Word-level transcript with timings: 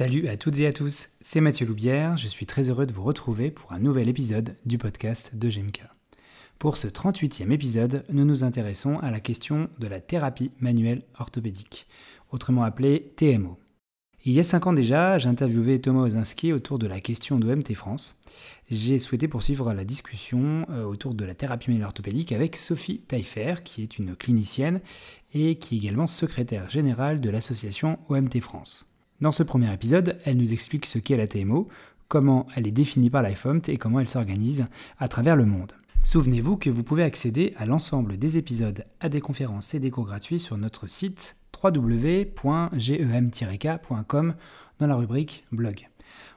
Salut 0.00 0.28
à 0.28 0.38
toutes 0.38 0.58
et 0.58 0.66
à 0.66 0.72
tous, 0.72 1.08
c'est 1.20 1.42
Mathieu 1.42 1.66
Loubière, 1.66 2.16
je 2.16 2.26
suis 2.26 2.46
très 2.46 2.70
heureux 2.70 2.86
de 2.86 2.92
vous 2.94 3.02
retrouver 3.02 3.50
pour 3.50 3.74
un 3.74 3.80
nouvel 3.80 4.08
épisode 4.08 4.56
du 4.64 4.78
podcast 4.78 5.36
de 5.36 5.50
GMK. 5.50 5.82
Pour 6.58 6.78
ce 6.78 6.88
38e 6.88 7.50
épisode, 7.50 8.06
nous 8.08 8.24
nous 8.24 8.42
intéressons 8.42 8.98
à 9.00 9.10
la 9.10 9.20
question 9.20 9.68
de 9.78 9.86
la 9.86 10.00
thérapie 10.00 10.52
manuelle 10.58 11.02
orthopédique, 11.18 11.86
autrement 12.32 12.62
appelée 12.62 13.12
TMO. 13.16 13.58
Il 14.24 14.32
y 14.32 14.40
a 14.40 14.42
5 14.42 14.68
ans 14.68 14.72
déjà, 14.72 15.18
j'interviewais 15.18 15.80
Thomas 15.80 16.04
Ozinski 16.04 16.54
autour 16.54 16.78
de 16.78 16.86
la 16.86 17.02
question 17.02 17.38
d'OMT 17.38 17.74
France. 17.74 18.18
J'ai 18.70 18.98
souhaité 18.98 19.28
poursuivre 19.28 19.74
la 19.74 19.84
discussion 19.84 20.64
euh, 20.70 20.84
autour 20.84 21.12
de 21.12 21.26
la 21.26 21.34
thérapie 21.34 21.68
manuelle 21.68 21.88
orthopédique 21.88 22.32
avec 22.32 22.56
Sophie 22.56 23.00
Taillefer, 23.00 23.56
qui 23.64 23.82
est 23.82 23.98
une 23.98 24.16
clinicienne 24.16 24.80
et 25.34 25.56
qui 25.56 25.74
est 25.74 25.78
également 25.78 26.06
secrétaire 26.06 26.70
générale 26.70 27.20
de 27.20 27.28
l'association 27.28 27.98
OMT 28.08 28.40
France. 28.40 28.89
Dans 29.20 29.32
ce 29.32 29.42
premier 29.42 29.72
épisode, 29.72 30.18
elle 30.24 30.38
nous 30.38 30.54
explique 30.54 30.86
ce 30.86 30.98
qu'est 30.98 31.18
la 31.18 31.28
TMO, 31.28 31.68
comment 32.08 32.46
elle 32.56 32.66
est 32.66 32.72
définie 32.72 33.10
par 33.10 33.22
l'IFOMT 33.22 33.68
et 33.68 33.76
comment 33.76 34.00
elle 34.00 34.08
s'organise 34.08 34.64
à 34.98 35.08
travers 35.08 35.36
le 35.36 35.44
monde. 35.44 35.74
Souvenez-vous 36.02 36.56
que 36.56 36.70
vous 36.70 36.82
pouvez 36.82 37.02
accéder 37.02 37.52
à 37.58 37.66
l'ensemble 37.66 38.16
des 38.16 38.38
épisodes 38.38 38.82
à 38.98 39.10
des 39.10 39.20
conférences 39.20 39.74
et 39.74 39.78
des 39.78 39.90
cours 39.90 40.06
gratuits 40.06 40.40
sur 40.40 40.56
notre 40.56 40.88
site 40.88 41.36
www.gem-k.com 41.62 42.34
dans 44.78 44.86
la 44.86 44.96
rubrique 44.96 45.44
blog. 45.52 45.86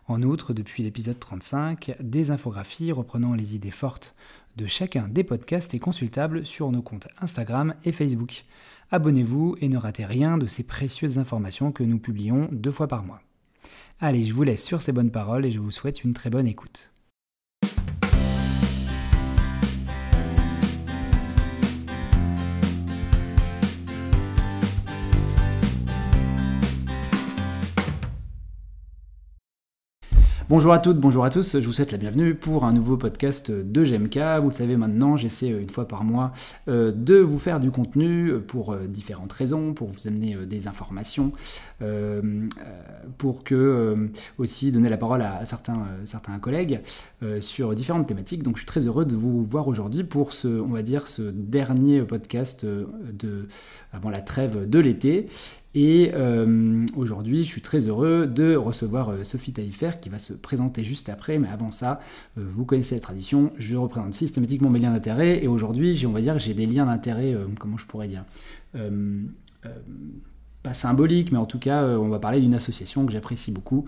En 0.10 0.22
outre, 0.22 0.52
depuis 0.54 0.84
l'épisode 0.84 1.18
35, 1.18 1.96
des 2.02 2.32
infographies 2.32 2.92
reprenant 2.92 3.34
les 3.34 3.56
idées 3.56 3.72
fortes 3.72 4.14
de 4.56 4.68
chacun 4.68 5.08
des 5.08 5.24
podcasts 5.24 5.74
est 5.74 5.80
consultable 5.80 6.46
sur 6.46 6.72
nos 6.72 6.82
comptes 6.82 7.08
Instagram 7.20 7.76
et 7.84 7.92
Facebook. 7.92 8.46
Abonnez-vous 8.92 9.58
et 9.60 9.70
ne 9.70 9.78
ratez 9.78 10.06
rien 10.06 10.38
de 10.38 10.46
ces 10.46 10.64
précieuses 10.64 11.18
informations 11.18 11.72
que 11.72 11.84
nous 11.84 12.00
publions 12.00 12.48
deux 12.52 12.72
fois 12.72 12.88
par 12.88 13.04
mois. 13.04 13.22
Allez, 14.00 14.26
je 14.26 14.34
vous 14.34 14.44
laisse 14.44 14.64
sur 14.64 14.82
ces 14.82 14.92
bonnes 14.92 15.12
paroles 15.12 15.46
et 15.46 15.52
je 15.52 15.60
vous 15.60 15.72
souhaite 15.72 16.04
une 16.04 16.14
très 16.14 16.30
bonne 16.30 16.48
écoute. 16.48 16.93
Bonjour 30.54 30.72
à 30.72 30.78
toutes, 30.78 31.00
bonjour 31.00 31.26
à 31.26 31.32
tous, 31.32 31.60
je 31.60 31.66
vous 31.66 31.74
souhaite 31.74 31.92
la 31.92 31.98
bienvenue 31.98 32.36
pour 32.36 32.64
un 32.64 32.74
nouveau 32.74 32.96
podcast 32.96 33.50
de 33.50 33.84
GMK. 33.84 34.20
Vous 34.40 34.50
le 34.50 34.54
savez 34.54 34.78
maintenant, 34.78 35.16
j'essaie 35.16 35.48
une 35.48 35.72
fois 35.72 35.88
par 35.88 36.04
mois 36.04 36.32
euh, 36.68 36.92
de 36.92 37.16
vous 37.16 37.40
faire 37.40 37.60
du 37.60 37.72
contenu 37.72 38.34
pour 38.40 38.72
euh, 38.72 38.86
différentes 38.86 39.34
raisons, 39.34 39.74
pour 39.74 39.90
vous 39.90 40.08
amener 40.08 40.36
euh, 40.36 40.46
des 40.46 40.68
informations, 40.68 41.32
pour 43.18 43.44
que 43.44 44.12
aussi 44.38 44.72
donner 44.72 44.90
la 44.90 44.98
parole 44.98 45.24
à 45.24 45.44
certains, 45.44 45.88
certains 46.06 46.38
collègues 46.38 46.82
sur 47.42 47.76
différentes 47.76 48.08
thématiques. 48.08 48.44
Donc 48.44 48.56
je 48.56 48.60
suis 48.60 48.68
très 48.68 48.88
heureux 48.88 49.06
de 49.06 49.16
vous 49.16 49.44
voir 49.44 49.68
aujourd'hui 49.68 50.04
pour 50.04 50.32
ce, 50.32 50.48
on 50.48 50.70
va 50.70 50.82
dire, 50.82 51.08
ce 51.08 51.24
dernier 51.24 52.02
podcast 52.04 52.66
de, 52.66 53.48
avant 53.92 54.12
la 54.12 54.22
trêve 54.22 54.70
de 54.70 54.80
l'été. 54.80 55.28
Et 55.76 56.12
euh, 56.14 56.86
aujourd'hui, 56.96 57.44
je 57.44 57.48
suis 57.48 57.62
très 57.62 57.88
heureux 57.88 58.28
de 58.28 58.56
recevoir 58.56 59.10
euh, 59.10 59.24
Sophie 59.24 59.54
Taillefer 59.54 59.92
qui 60.00 60.10
va 60.10 60.20
se 60.20 60.34
présenter 60.34 60.84
juste 60.84 61.10
après. 61.10 61.40
Mais 61.40 61.48
avant 61.48 61.72
ça, 61.72 62.00
euh, 62.38 62.46
vous 62.54 62.66
connaissez 62.66 62.96
la 62.96 63.02
tradition, 63.02 63.52
je 63.58 63.76
représente 63.76 64.14
systématiquement 64.14 64.70
mes 64.70 64.80
liens 64.80 64.94
d'intérêt. 64.94 65.44
Et 65.44 65.48
aujourd'hui, 65.48 66.06
on 66.06 66.12
va 66.12 66.22
dire 66.22 66.34
que 66.34 66.40
j'ai 66.40 66.54
des 66.54 66.68
liens 66.68 66.86
d'intérêt, 66.86 67.36
comment 67.60 67.78
je 67.78 67.86
pourrais 67.86 68.08
dire 68.08 68.24
pas 70.64 70.74
symbolique, 70.74 71.32
mais 71.32 71.38
en 71.38 71.46
tout 71.46 71.60
cas, 71.60 71.84
on 71.84 72.08
va 72.08 72.20
parler 72.20 72.40
d'une 72.40 72.56
association 72.56 73.06
que 73.06 73.12
j'apprécie 73.12 73.52
beaucoup 73.52 73.86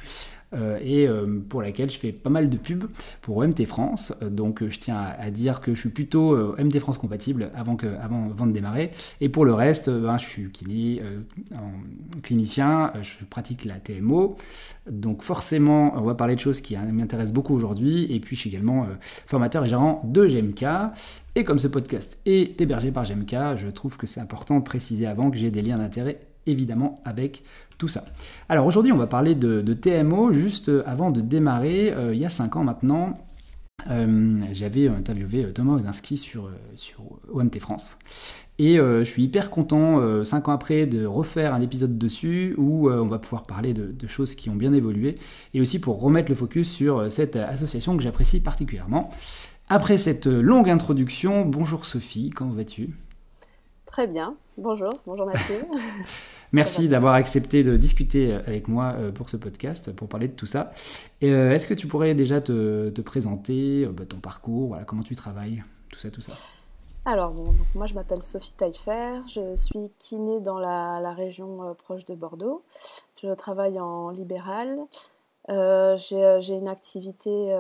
euh, 0.56 0.78
et 0.82 1.08
euh, 1.08 1.26
pour 1.50 1.62
laquelle 1.62 1.90
je 1.90 1.98
fais 1.98 2.12
pas 2.12 2.30
mal 2.30 2.50
de 2.50 2.58
pubs 2.58 2.86
pour 3.22 3.38
OMT 3.38 3.66
France. 3.66 4.14
Donc 4.22 4.68
je 4.68 4.80
tiens 4.80 4.98
à, 5.18 5.30
dire 5.32 5.60
que 5.60 5.74
je 5.74 5.80
suis 5.80 5.90
plutôt 5.90 6.34
euh, 6.34 6.56
OMT 6.60 6.80
France 6.80 6.98
compatible 6.98 7.52
avant, 7.56 7.76
de 7.76 8.52
démarrer. 8.52 8.92
Et 9.22 9.30
pour 9.30 9.46
le 9.46 9.54
reste, 9.54 9.90
ben, 9.90 10.18
je 10.18 10.26
suis 10.26 10.52
clinicien, 12.24 12.94
je 13.02 13.26
pratique 13.26 13.66
la 13.66 13.76
TMO. 13.76 14.38
Donc 14.90 15.24
forcément, 15.24 15.94
on 15.98 16.02
va 16.02 16.16
parler 16.16 16.36
de 16.36 16.40
choses 16.40 16.62
qui 16.62 16.78
m'intéressent 16.78 17.34
beaucoup 17.34 17.56
aujourd'hui. 17.56 18.06
Et 18.14 18.20
puis 18.20 18.36
je 18.36 18.42
suis 18.42 18.50
également 18.50 18.88
formateur 19.02 19.66
et 19.66 19.70
gérant 19.70 20.02
de 20.06 20.26
GMK. 20.26 20.66
Et 21.36 21.44
comme 21.44 21.60
ce 21.60 21.68
podcast 21.68 22.20
est 22.26 22.60
hébergé 22.62 22.92
par 22.92 23.04
GMK, 23.04 23.58
je 23.58 23.68
trouve 23.68 23.98
que 23.98 24.08
c'est 24.08 24.22
important 24.22 24.60
de 24.60 24.64
préciser 24.64 25.06
avant 25.06 25.32
que 25.32 25.38
j'ai 25.38 25.52
des 25.52 25.62
liens 25.62 25.78
d'intérêt 25.78 26.20
évidemment 26.48 26.96
avec 27.06 27.44
tout 27.78 27.88
ça. 27.88 28.04
Alors 28.50 28.66
aujourd'hui, 28.66 28.92
on 28.92 28.98
va 28.98 29.08
parler 29.08 29.36
de, 29.36 29.74
TMO. 29.74 30.34
Juste 30.34 30.70
euh, 30.70 30.84
avant 30.86 31.12
de 31.12 31.22
démarrer, 31.22 31.92
euh, 31.92 32.14
il 32.14 32.20
y 32.20 32.26
a 32.26 32.30
5 32.30 32.56
ans 32.56 32.64
maintenant, 32.64 33.20
euh, 33.90 34.38
j'avais 34.54 34.88
interviewé 34.88 35.52
Thomas 35.54 35.74
Ozinski 35.74 36.18
sur, 36.18 36.50
sur 36.76 37.04
OMT 37.32 37.60
France. 37.60 37.98
Et 38.58 38.78
je 38.78 39.04
suis 39.04 39.24
hyper 39.24 39.50
content, 39.50 40.24
5 40.24 40.48
ans 40.48 40.54
après, 40.54 40.86
de 40.86 41.06
refaire 41.06 41.54
un 41.54 41.60
épisode 41.60 41.98
dessus 41.98 42.56
où 42.58 42.90
on 42.90 43.06
va 43.06 43.20
pouvoir 43.20 43.44
parler 43.44 43.74
de, 43.74 43.92
de, 43.92 44.08
choses 44.08 44.34
qui 44.34 44.50
ont 44.50 44.56
bien 44.56 44.72
évolué 44.72 45.16
et 45.54 45.60
aussi 45.60 45.78
pour 45.78 46.00
remettre 46.00 46.30
le 46.30 46.36
focus 46.36 46.72
sur 46.72 47.12
cette 47.12 47.36
association 47.36 47.98
que 47.98 48.02
j'apprécie 48.02 48.40
particulièrement. 48.40 49.10
Après 49.68 49.98
cette 49.98 50.28
longue 50.28 50.70
introduction, 50.70 51.44
bonjour 51.44 51.86
Sophie, 51.86 52.30
comment 52.30 52.54
vas-tu? 52.54 52.92
Très 53.86 54.08
bien, 54.08 54.38
bonjour, 54.58 55.02
bonjour 55.06 55.26
Mathieu. 55.26 55.66
Merci 56.56 56.88
d'avoir 56.88 57.16
accepté 57.16 57.64
de 57.66 57.76
discuter 57.76 58.34
avec 58.34 58.70
moi 58.70 58.96
euh, 58.98 59.12
pour 59.12 59.28
ce 59.28 59.36
podcast, 59.36 59.94
pour 59.94 60.08
parler 60.08 60.30
de 60.30 60.34
tout 60.34 60.46
ça. 60.46 60.72
Euh, 61.22 61.52
est-ce 61.52 61.68
que 61.68 61.74
tu 61.74 61.86
pourrais 61.86 62.14
déjà 62.14 62.40
te, 62.40 63.02
présenter, 63.02 63.84
euh, 63.84 63.92
bah, 63.92 64.06
ton 64.06 64.20
parcours, 64.20 64.70
voilà, 64.70 64.86
comment 64.86 65.04
tu 65.04 65.18
travailles, 65.18 65.64
tout 65.90 66.00
ça, 66.00 66.10
tout 66.10 66.22
ça? 66.22 66.32
Alors, 67.04 67.34
moi 67.76 67.88
je 67.88 67.94
m'appelle 67.94 68.22
Sophie 68.22 68.54
Taillefer, 68.54 69.20
je 69.28 69.54
suis 69.56 69.92
kiné 70.00 70.40
dans 70.40 70.58
la, 70.58 71.12
région 71.12 71.76
proche 71.76 72.06
de 72.06 72.16
Bordeaux. 72.16 72.64
Je 73.22 73.34
travaille 73.34 73.78
en 73.78 74.10
libéral. 74.10 74.80
j'ai 75.50 76.54
une 76.54 76.70
activité 76.70 77.54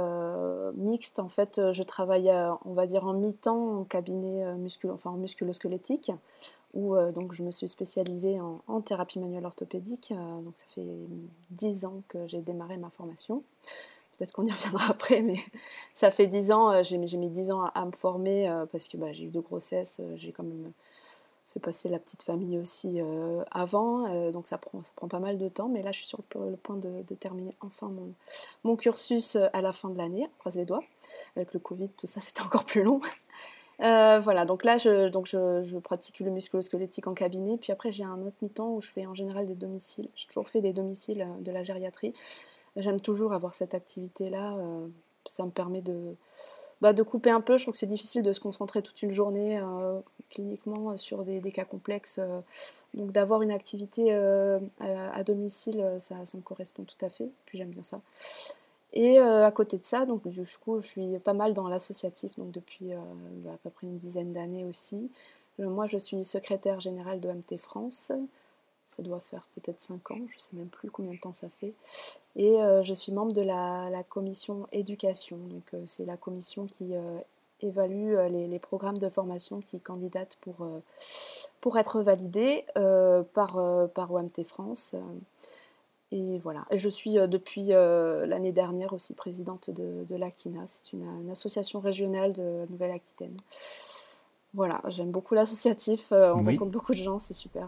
mixte. 0.78 1.20
En 1.20 1.30
fait, 1.30 1.62
je 1.74 1.84
travaille, 1.84 2.32
on 2.64 2.74
va 2.74 2.88
dire, 2.88 3.06
en 3.06 3.14
mi-temps 3.14 3.82
en 3.82 3.84
cabinet 3.84 4.58
musculo, 4.58 4.94
enfin, 4.94 5.12
en 5.12 5.18
musculo-squelettique 5.18 6.12
où 6.76 6.96
euh, 6.96 7.12
donc 7.12 7.34
je 7.34 7.42
me 7.42 7.52
suis 7.52 7.68
spécialisée 7.68 8.40
en, 8.40 8.82
thérapie 8.82 9.20
manuelle 9.20 9.46
orthopédique. 9.46 10.12
Euh, 10.12 10.42
donc 10.42 10.56
ça 10.58 10.66
fait 10.68 10.86
10 11.52 11.86
ans 11.86 12.04
que 12.08 12.28
j'ai 12.28 12.42
démarré 12.42 12.78
ma 12.78 12.90
formation. 12.90 13.42
Peut-être 14.18 14.34
qu'on 14.34 14.46
y 14.46 14.52
reviendra 14.52 14.90
après, 14.90 15.22
mais 15.22 15.38
ça 15.96 16.12
fait 16.12 16.28
10 16.28 16.52
ans, 16.52 16.72
euh, 16.72 16.84
j'ai 16.84 16.98
mis 16.98 17.30
10 17.30 17.52
ans 17.52 17.64
à, 17.64 17.86
me 17.86 17.92
former 17.92 18.66
parce 18.72 18.88
que 18.88 18.98
bah, 18.98 19.12
j'ai 19.14 19.24
eu 19.24 19.30
deux 19.30 19.42
grossesses, 19.42 20.02
j'ai 20.16 20.32
quand 20.32 20.44
même 20.44 20.72
fait 21.48 21.60
passer 21.62 21.88
la 21.88 22.00
petite 22.00 22.24
famille 22.24 22.58
aussi 22.58 23.00
avant, 23.52 24.30
donc 24.32 24.46
ça 24.46 24.58
prend, 24.58 25.08
pas 25.08 25.20
mal 25.20 25.38
de 25.38 25.48
temps, 25.48 25.70
mais 25.70 25.82
là 25.82 25.94
je 25.94 26.00
suis 26.00 26.08
sur 26.08 26.20
le, 26.36 26.58
point 26.58 26.76
de, 26.76 27.02
terminer 27.16 27.56
enfin 27.62 27.88
mon, 27.88 28.12
mon 28.66 28.76
cursus 28.76 29.38
à 29.54 29.62
la 29.62 29.72
fin 29.72 29.88
de 29.90 29.98
l'année, 29.98 30.30
croise 30.40 30.58
les 30.58 30.66
doigts. 30.66 30.84
Avec 31.38 31.54
le 31.54 31.62
Covid, 31.62 31.90
tout 31.90 32.08
ça 32.08 32.20
c'était 32.22 32.42
encore 32.42 32.66
plus 32.66 32.84
long. 32.84 33.00
Euh, 33.82 34.20
voilà, 34.20 34.46
donc 34.46 34.64
là, 34.64 34.78
je, 34.78 35.10
donc 35.10 35.28
je, 35.28 35.78
pratique 35.80 36.20
le 36.20 36.32
musculo-squelettique 36.32 37.08
en 37.08 37.14
cabinet. 37.14 37.58
Puis 37.58 37.72
après, 37.72 37.92
j'ai 37.92 38.04
un 38.04 38.22
autre 38.22 38.36
mi-temps 38.42 38.72
où 38.72 38.82
je 38.82 38.90
fais 38.90 39.06
en 39.06 39.14
général 39.14 39.48
des 39.48 39.56
domiciles. 39.56 40.10
J'ai 40.16 40.28
toujours 40.28 40.50
fait 40.50 40.62
des 40.62 40.74
domiciles 40.74 41.22
euh, 41.22 41.42
de 41.42 41.52
la 41.52 41.64
gériatrie. 41.64 42.14
J'aime 42.78 43.00
toujours 43.00 43.34
avoir 43.34 43.56
cette 43.56 43.74
activité-là. 43.74 44.56
Euh, 44.58 44.88
ça 45.26 45.46
me 45.46 45.52
permet 45.52 45.82
de, 45.82 46.16
bah, 46.82 46.94
de 46.94 47.04
couper 47.04 47.32
un 47.32 47.42
peu. 47.42 47.58
Je 47.58 47.64
trouve 47.64 47.74
que 47.74 47.78
c'est 47.78 47.86
difficile 47.86 48.22
de 48.24 48.34
se 48.34 48.40
concentrer 48.40 48.82
toute 48.82 49.02
une 49.02 49.12
journée 49.12 49.62
cliniquement 50.30 50.98
sur 50.98 51.24
des, 51.24 51.42
cas 51.52 51.66
complexes. 51.66 52.20
donc 52.94 53.12
d'avoir 53.12 53.42
une 53.42 53.52
activité 53.52 54.14
à 54.14 55.24
domicile, 55.24 55.96
ça, 56.00 56.26
ça, 56.26 56.38
me 56.38 56.44
correspond 56.44 56.84
tout 56.84 57.04
à 57.04 57.10
fait. 57.10 57.30
Puis 57.46 57.58
j'aime 57.58 57.70
bien 57.70 57.84
ça. 57.84 58.02
Et 58.96 59.20
euh, 59.20 59.46
à 59.46 59.52
côté 59.52 59.78
de 59.78 59.84
ça, 59.84 60.06
donc 60.06 60.26
du 60.26 60.42
coup, 60.64 60.80
je 60.80 60.88
suis 60.88 61.20
pas 61.20 61.34
mal 61.34 61.54
dans 61.54 61.68
l'associatif, 61.68 62.38
donc 62.38 62.52
depuis 62.52 62.94
euh, 62.94 62.98
bah, 63.44 63.52
à 63.54 63.58
peu 63.58 63.70
près 63.70 63.88
une 63.88 63.98
dizaine 63.98 64.32
d'années 64.32 64.64
aussi. 64.64 65.12
Euh, 65.60 65.70
moi, 65.70 65.86
je 65.86 65.98
suis 65.98 66.24
secrétaire 66.24 66.80
générale 66.80 67.20
de 67.20 67.30
MT 67.30 67.58
France. 67.58 68.14
Ça 68.86 69.04
doit 69.04 69.20
faire 69.20 69.46
peut-être 69.56 69.82
5 69.82 70.12
ans, 70.12 70.22
je 70.30 70.36
ne 70.36 70.40
sais 70.40 70.50
même 70.54 70.70
plus 70.70 70.90
combien 70.90 71.14
de 71.14 71.20
temps 71.20 71.34
ça 71.34 71.50
fait. 71.60 71.74
Et 72.38 72.58
je 72.84 72.94
suis 72.94 73.12
membre 73.12 73.32
de 73.32 73.42
la, 73.42 74.04
commission 74.08 74.68
éducation. 74.72 75.38
Donc 75.38 75.72
c'est 75.88 76.06
la 76.06 76.18
commission 76.18 76.68
qui 76.68 76.94
évalue 77.62 78.16
les, 78.30 78.60
programmes 78.60 79.00
de 79.00 79.10
formation 79.10 79.60
qui 79.60 79.80
candidatent 79.80 80.38
pour, 80.42 80.68
pour 81.62 81.80
être 81.80 82.04
validés 82.04 82.64
par, 83.34 83.60
par 83.96 84.12
OMT 84.12 84.44
France. 84.46 84.94
Et 86.16 86.40
voilà. 86.40 86.66
Et 86.72 86.78
je 86.78 86.88
suis 86.88 87.20
euh, 87.20 87.28
depuis 87.28 87.74
euh, 87.74 88.26
l'année 88.26 88.54
dernière 88.54 88.94
aussi 88.94 89.14
présidente 89.14 89.70
de, 89.70 90.16
l'ACINA. 90.16 90.62
C'est 90.66 90.94
une, 90.94 91.30
association 91.30 91.82
régionale 91.82 92.32
de 92.32 92.66
Nouvelle-Aquitaine. 92.70 93.36
Voilà, 94.54 94.82
j'aime 94.88 95.12
beaucoup 95.12 95.36
l'associatif. 95.36 96.14
Euh, 96.14 96.34
on 96.34 96.42
rencontre 96.42 96.72
beaucoup 96.72 96.94
de 96.94 97.04
gens, 97.04 97.20
c'est 97.20 97.34
super. 97.34 97.68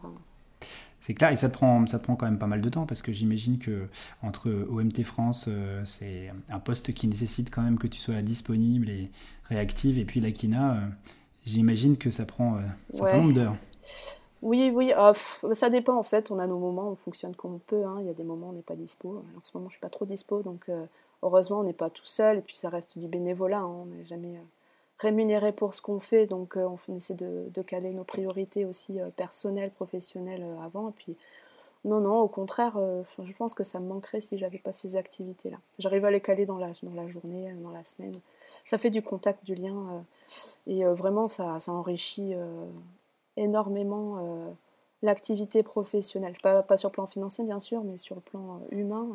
C'est 1.02 1.14
clair, 1.14 1.32
et 1.32 1.36
ça 1.36 1.50
prend, 1.50 1.86
ça 1.88 2.00
prend 2.00 2.16
quand 2.16 2.26
même 2.26 2.40
pas 2.40 2.48
mal 2.48 2.62
de 2.62 2.70
temps 2.70 2.86
parce 2.86 3.02
que 3.02 3.12
j'imagine 3.12 3.60
que 3.60 3.88
entre 4.24 4.50
OMT 4.50 5.04
France, 5.04 5.50
c'est 5.84 6.32
un 6.50 6.60
poste 6.60 6.94
qui 6.94 7.08
nécessite 7.08 7.54
quand 7.54 7.62
même 7.62 7.78
que 7.78 7.88
tu 7.88 8.00
sois 8.00 8.22
disponible 8.22 8.90
et 8.90 9.12
réactive, 9.44 9.98
et 9.98 10.06
puis 10.06 10.22
la 10.22 10.32
KINA, 10.32 10.74
euh, 10.74 10.88
j'imagine 11.46 11.98
que 11.98 12.10
ça 12.10 12.26
prend 12.26 12.58
un 12.58 12.72
certain 12.94 13.18
nombre 13.18 13.34
d'heures. 13.34 13.58
Oui, 14.42 14.72
oui, 14.74 14.94
ah, 14.96 15.14
ça 15.52 15.70
dépend 15.70 15.98
en 15.98 16.04
fait. 16.04 16.32
On 16.32 16.40
a 16.40 16.48
nos 16.48 16.60
moments, 16.60 16.90
on 16.90 16.96
fonctionne 16.96 17.36
comme 17.36 17.56
on 17.56 17.60
peut. 17.60 17.86
Hein. 17.86 17.98
Il 18.02 18.08
y 18.08 18.10
a 18.10 18.14
des 18.14 18.24
moments 18.24 18.48
où 18.48 18.50
on 18.52 18.54
n'est 18.54 18.62
pas 18.62 18.76
dispo. 18.76 19.24
En 19.38 19.44
ce 19.44 19.58
moment, 19.58 19.70
je 19.70 19.76
suis 19.76 19.82
pas 19.82 19.90
trop 19.90 20.06
dispo, 20.06 20.42
donc 20.44 20.70
heureusement, 21.24 21.60
on 21.60 21.64
n'est 21.64 21.74
pas 21.74 21.90
tout 21.90 22.06
seul. 22.06 22.38
Et 22.38 22.42
puis 22.42 22.56
ça 22.56 22.70
reste 22.70 22.98
du 22.98 23.08
bénévolat. 23.08 23.60
Hein. 23.60 23.84
On 23.84 23.86
n'est 23.86 24.06
jamais 24.06 24.40
rémunéré 25.00 25.52
pour 25.52 25.74
ce 25.74 25.82
qu'on 25.82 26.00
fait, 26.00 26.26
donc 26.26 26.58
euh, 26.58 26.68
on 26.88 26.96
essaie 26.96 27.14
de, 27.14 27.62
caler 27.62 27.92
nos 27.92 28.04
priorités 28.04 28.66
aussi 28.66 29.00
euh, 29.00 29.10
personnelles, 29.10 29.72
professionnelles 29.72 30.44
euh, 30.44 30.66
avant. 30.66 30.90
Et 30.90 30.94
puis, 30.94 31.18
non, 31.86 32.00
non, 32.02 32.20
au 32.20 32.28
contraire, 32.28 32.78
je 33.24 33.34
pense 33.34 33.54
que 33.54 33.64
ça 33.64 33.80
me 33.80 33.88
manquerait 33.88 34.20
si 34.20 34.38
j'avais 34.38 34.58
pas 34.58 34.74
ces 34.74 34.98
activités-là. 34.98 35.58
J'arrive 35.80 36.04
à 36.04 36.12
les 36.12 36.20
caler 36.20 36.46
dans 36.46 36.58
la, 36.58 36.74
journée, 36.74 37.54
dans 37.64 37.70
la 37.70 37.86
semaine. 37.86 38.20
Ça 38.66 38.78
fait 38.78 38.90
du 38.90 39.02
contact, 39.02 39.46
du 39.46 39.56
lien, 39.56 40.04
et 40.66 40.84
vraiment, 40.84 41.30
ça 41.30 41.58
enrichit 41.68 42.34
énormément 43.38 44.56
l'activité 45.02 45.64
professionnelle. 45.64 46.36
Pas, 46.44 46.64
pas 46.64 46.78
sur 46.78 46.90
le 46.90 46.94
plan 46.94 47.08
financier, 47.08 47.44
bien 47.46 47.60
sûr, 47.60 47.84
mais 47.84 47.98
sur 47.98 48.16
le 48.16 48.22
plan 48.22 48.62
humain. 48.72 49.08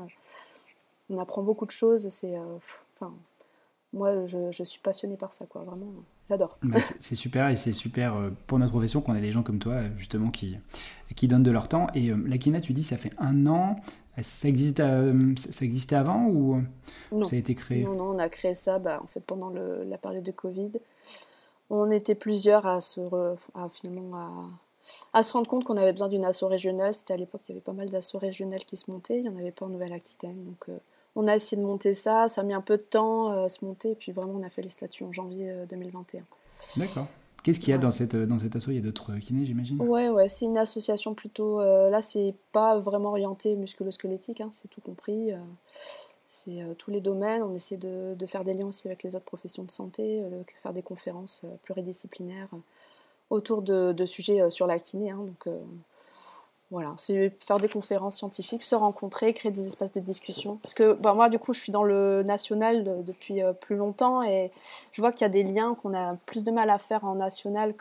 on 1.10 1.18
apprend 1.18 1.42
beaucoup 1.42 1.66
de 1.66 1.70
choses. 1.70 2.08
C'est, 2.08 2.38
enfin, 2.96 3.12
moi, 3.92 4.26
je, 4.26 4.64
suis 4.64 4.80
passionnée 4.80 5.16
par 5.16 5.32
ça, 5.32 5.44
quoi. 5.46 5.62
Vraiment, 5.64 5.92
j'adore. 6.30 6.56
Bah, 6.62 6.78
c'est 6.98 7.14
super 7.14 7.48
et 7.48 7.56
c'est 7.56 7.74
super 7.74 8.16
euh, 8.16 8.30
pour 8.46 8.58
notre 8.58 8.72
profession 8.72 9.02
qu'on 9.02 9.14
ait 9.14 9.20
des 9.20 9.32
gens 9.32 9.42
comme 9.42 9.58
toi, 9.58 9.82
justement, 9.98 10.30
qui, 10.30 10.56
qui 11.14 11.28
donnent 11.28 11.42
de 11.42 11.50
leur 11.50 11.68
temps. 11.68 11.88
Et 11.94 12.10
euh, 12.10 12.16
l'Akina, 12.26 12.60
tu 12.60 12.72
dis, 12.72 12.84
ça 12.84 12.96
fait 12.96 13.12
un 13.18 13.46
an. 13.46 13.76
Ça, 14.20 14.48
existe, 14.48 14.80
euh, 14.80 15.34
ça 15.36 15.64
existait 15.64 15.96
avant 15.96 16.26
ou 16.26 16.60
ça 17.24 17.34
a 17.34 17.38
été 17.38 17.54
créé? 17.54 17.84
Non, 17.84 17.94
non, 17.94 18.10
on 18.10 18.18
a 18.18 18.28
créé 18.28 18.54
ça 18.54 18.78
bah, 18.78 19.00
en 19.02 19.06
fait, 19.06 19.20
pendant 19.20 19.50
la 19.50 19.98
période 19.98 20.22
de 20.22 20.32
Covid. 20.32 20.72
On 21.72 21.90
était 21.90 22.14
plusieurs 22.14 22.66
à 22.66 22.80
se, 22.80 23.00
finalement, 23.72 24.16
à, 24.16 25.18
à, 25.18 25.22
se 25.24 25.32
rendre 25.32 25.48
compte 25.48 25.64
qu'on 25.64 25.76
avait 25.76 25.92
besoin 25.92 26.08
d'une 26.08 26.24
asso 26.24 26.44
régionale. 26.44 26.94
C'était 26.94 27.14
à 27.14 27.16
l'époque, 27.16 27.40
il 27.48 27.52
y 27.52 27.54
avait 27.54 27.60
pas 27.60 27.72
mal 27.72 27.90
d'assos 27.90 28.18
régionales 28.18 28.64
qui 28.64 28.76
se 28.76 28.90
montaient. 28.90 29.16
Il 29.16 29.22
n'y 29.22 29.28
en 29.28 29.36
avait 29.36 29.52
pas 29.52 29.66
en 29.66 29.70
Nouvelle-Aquitaine. 29.70 30.44
Donc, 30.44 30.68
on 31.14 31.28
a 31.28 31.34
essayé 31.34 31.60
de 31.60 31.66
monter 31.66 31.94
ça, 31.94 32.28
ça 32.28 32.40
a 32.40 32.44
mis 32.44 32.54
un 32.54 32.60
peu 32.60 32.76
de 32.76 32.82
temps 32.82 33.32
euh, 33.32 33.44
à 33.44 33.48
se 33.48 33.64
monter, 33.64 33.90
et 33.90 33.94
puis 33.94 34.12
vraiment 34.12 34.34
on 34.36 34.42
a 34.42 34.50
fait 34.50 34.62
les 34.62 34.70
statuts 34.70 35.04
en 35.04 35.12
janvier 35.12 35.52
2021. 35.68 36.20
Euh, 36.20 36.22
D'accord. 36.76 37.06
Qu'est-ce 37.42 37.58
qu'il 37.58 37.70
y 37.70 37.74
a 37.74 37.78
dans 37.78 37.90
cette, 37.90 38.14
dans 38.14 38.38
cette 38.38 38.54
asso? 38.54 38.68
Il 38.68 38.76
y 38.76 38.78
a 38.78 38.82
d'autres 38.82 39.16
kinés, 39.18 39.44
j'imagine? 39.44 39.82
Ouais, 39.82 40.08
ouais, 40.08 40.28
c'est 40.28 40.44
une 40.44 40.58
association 40.58 41.12
plutôt. 41.12 41.60
Euh, 41.60 41.90
là, 41.90 42.00
c'est 42.00 42.34
pas 42.52 42.78
vraiment 42.78 43.10
orienté 43.10 43.56
musculo-squelettique, 43.56 44.40
hein, 44.40 44.48
c'est 44.52 44.68
tout 44.68 44.80
compris. 44.80 45.32
C'est 46.32 46.60
tous 46.78 46.90
les 46.90 47.00
domaines. 47.00 47.42
On 47.42 47.54
essaie 47.54 47.76
de, 47.76 48.16
faire 48.26 48.44
des 48.44 48.54
liens 48.54 48.66
aussi 48.66 48.88
avec 48.88 49.02
les 49.02 49.14
autres 49.14 49.24
professions 49.24 49.64
de 49.64 49.70
santé, 49.70 50.22
de 50.22 50.44
faire 50.62 50.72
des 50.72 50.82
conférences 50.82 51.42
pluridisciplinaires 51.62 52.48
autour 53.30 53.62
de, 53.62 54.06
sujets 54.06 54.48
sur 54.50 54.66
la 54.66 54.78
kiné. 54.78 55.10
Hein, 55.10 55.18
donc, 55.18 55.46
voilà, 56.72 56.94
c'est 56.96 57.36
faire 57.44 57.60
des 57.60 57.68
conférences 57.68 58.16
scientifiques, 58.16 58.62
se 58.62 58.74
rencontrer, 58.74 59.34
créer 59.34 59.52
des 59.52 59.66
espaces 59.66 59.92
de 59.92 60.00
discussion. 60.00 60.56
Parce 60.56 60.72
que 60.72 60.94
bah, 60.94 61.12
moi, 61.12 61.28
du 61.28 61.38
coup, 61.38 61.52
je 61.52 61.60
suis 61.60 61.70
dans 61.70 61.82
le 61.82 62.22
national 62.22 63.04
depuis 63.04 63.42
euh, 63.42 63.52
plus 63.52 63.76
longtemps 63.76 64.22
et 64.22 64.50
je 64.92 65.02
vois 65.02 65.12
qu'il 65.12 65.20
y 65.20 65.26
a 65.26 65.28
des 65.28 65.42
liens 65.42 65.74
qu'on 65.74 65.92
a 65.92 66.16
plus 66.24 66.44
de 66.44 66.50
mal 66.50 66.70
à 66.70 66.78
faire 66.78 67.04
en 67.04 67.14
national 67.14 67.74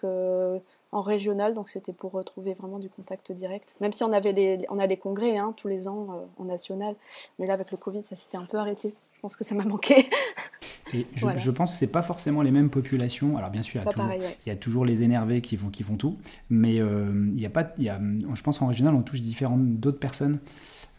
qu'en 0.92 1.02
régional. 1.02 1.54
Donc, 1.54 1.70
c'était 1.70 1.94
pour 1.94 2.12
retrouver 2.12 2.54
vraiment 2.54 2.80
du 2.80 2.90
contact 2.90 3.32
direct. 3.32 3.76
Même 3.82 3.94
si 3.94 4.04
on, 4.04 4.14
avait 4.14 4.34
les, 4.34 4.66
on 4.70 4.80
a 4.80 4.86
les 4.86 4.98
congrès 4.98 5.38
hein, 5.38 5.54
tous 5.58 5.68
les 5.68 5.88
ans 5.88 6.08
euh, 6.12 6.42
en 6.42 6.46
national. 6.46 6.96
Mais 7.40 7.48
là, 7.48 7.54
avec 7.54 7.72
le 7.72 7.78
Covid, 7.78 8.04
ça 8.04 8.16
s'était 8.16 8.38
un 8.38 8.46
peu 8.46 8.58
arrêté. 8.58 8.94
Je 9.22 9.28
pense 9.28 9.36
que 9.36 9.44
ça 9.44 9.54
m'a 9.54 9.66
manqué. 9.66 10.10
Et 10.96 11.06
je, 11.16 11.52
pense 11.52 11.74
que 11.74 11.78
c'est 11.78 11.92
pas 11.92 12.02
forcément 12.02 12.42
les 12.42 12.50
mêmes 12.50 12.72
populations. 12.72 13.38
Alors 13.38 13.52
bien 13.52 13.62
sûr, 13.62 13.80
il 13.80 13.86
y, 13.86 13.88
a 13.88 13.92
toujours, 13.92 14.12
il 14.12 14.50
y, 14.50 14.52
a 14.52 14.56
toujours, 14.56 14.84
les 14.84 15.04
énervés 15.04 15.42
qui 15.42 15.58
font, 15.58 15.70
qui 15.70 15.84
font 15.84 15.96
tout, 15.96 16.18
mais 16.50 16.80
euh, 16.80 17.30
il 17.36 17.40
y 17.40 17.46
a 17.46 17.52
pas, 17.52 17.72
il 17.78 17.84
y 17.84 17.90
a, 17.90 18.00
je 18.34 18.42
pense 18.42 18.64
en 18.64 18.66
régional, 18.66 18.96
on 18.96 19.04
touche 19.04 19.20
différentes 19.20 19.80
d'autres 19.80 20.00
personnes. 20.00 20.40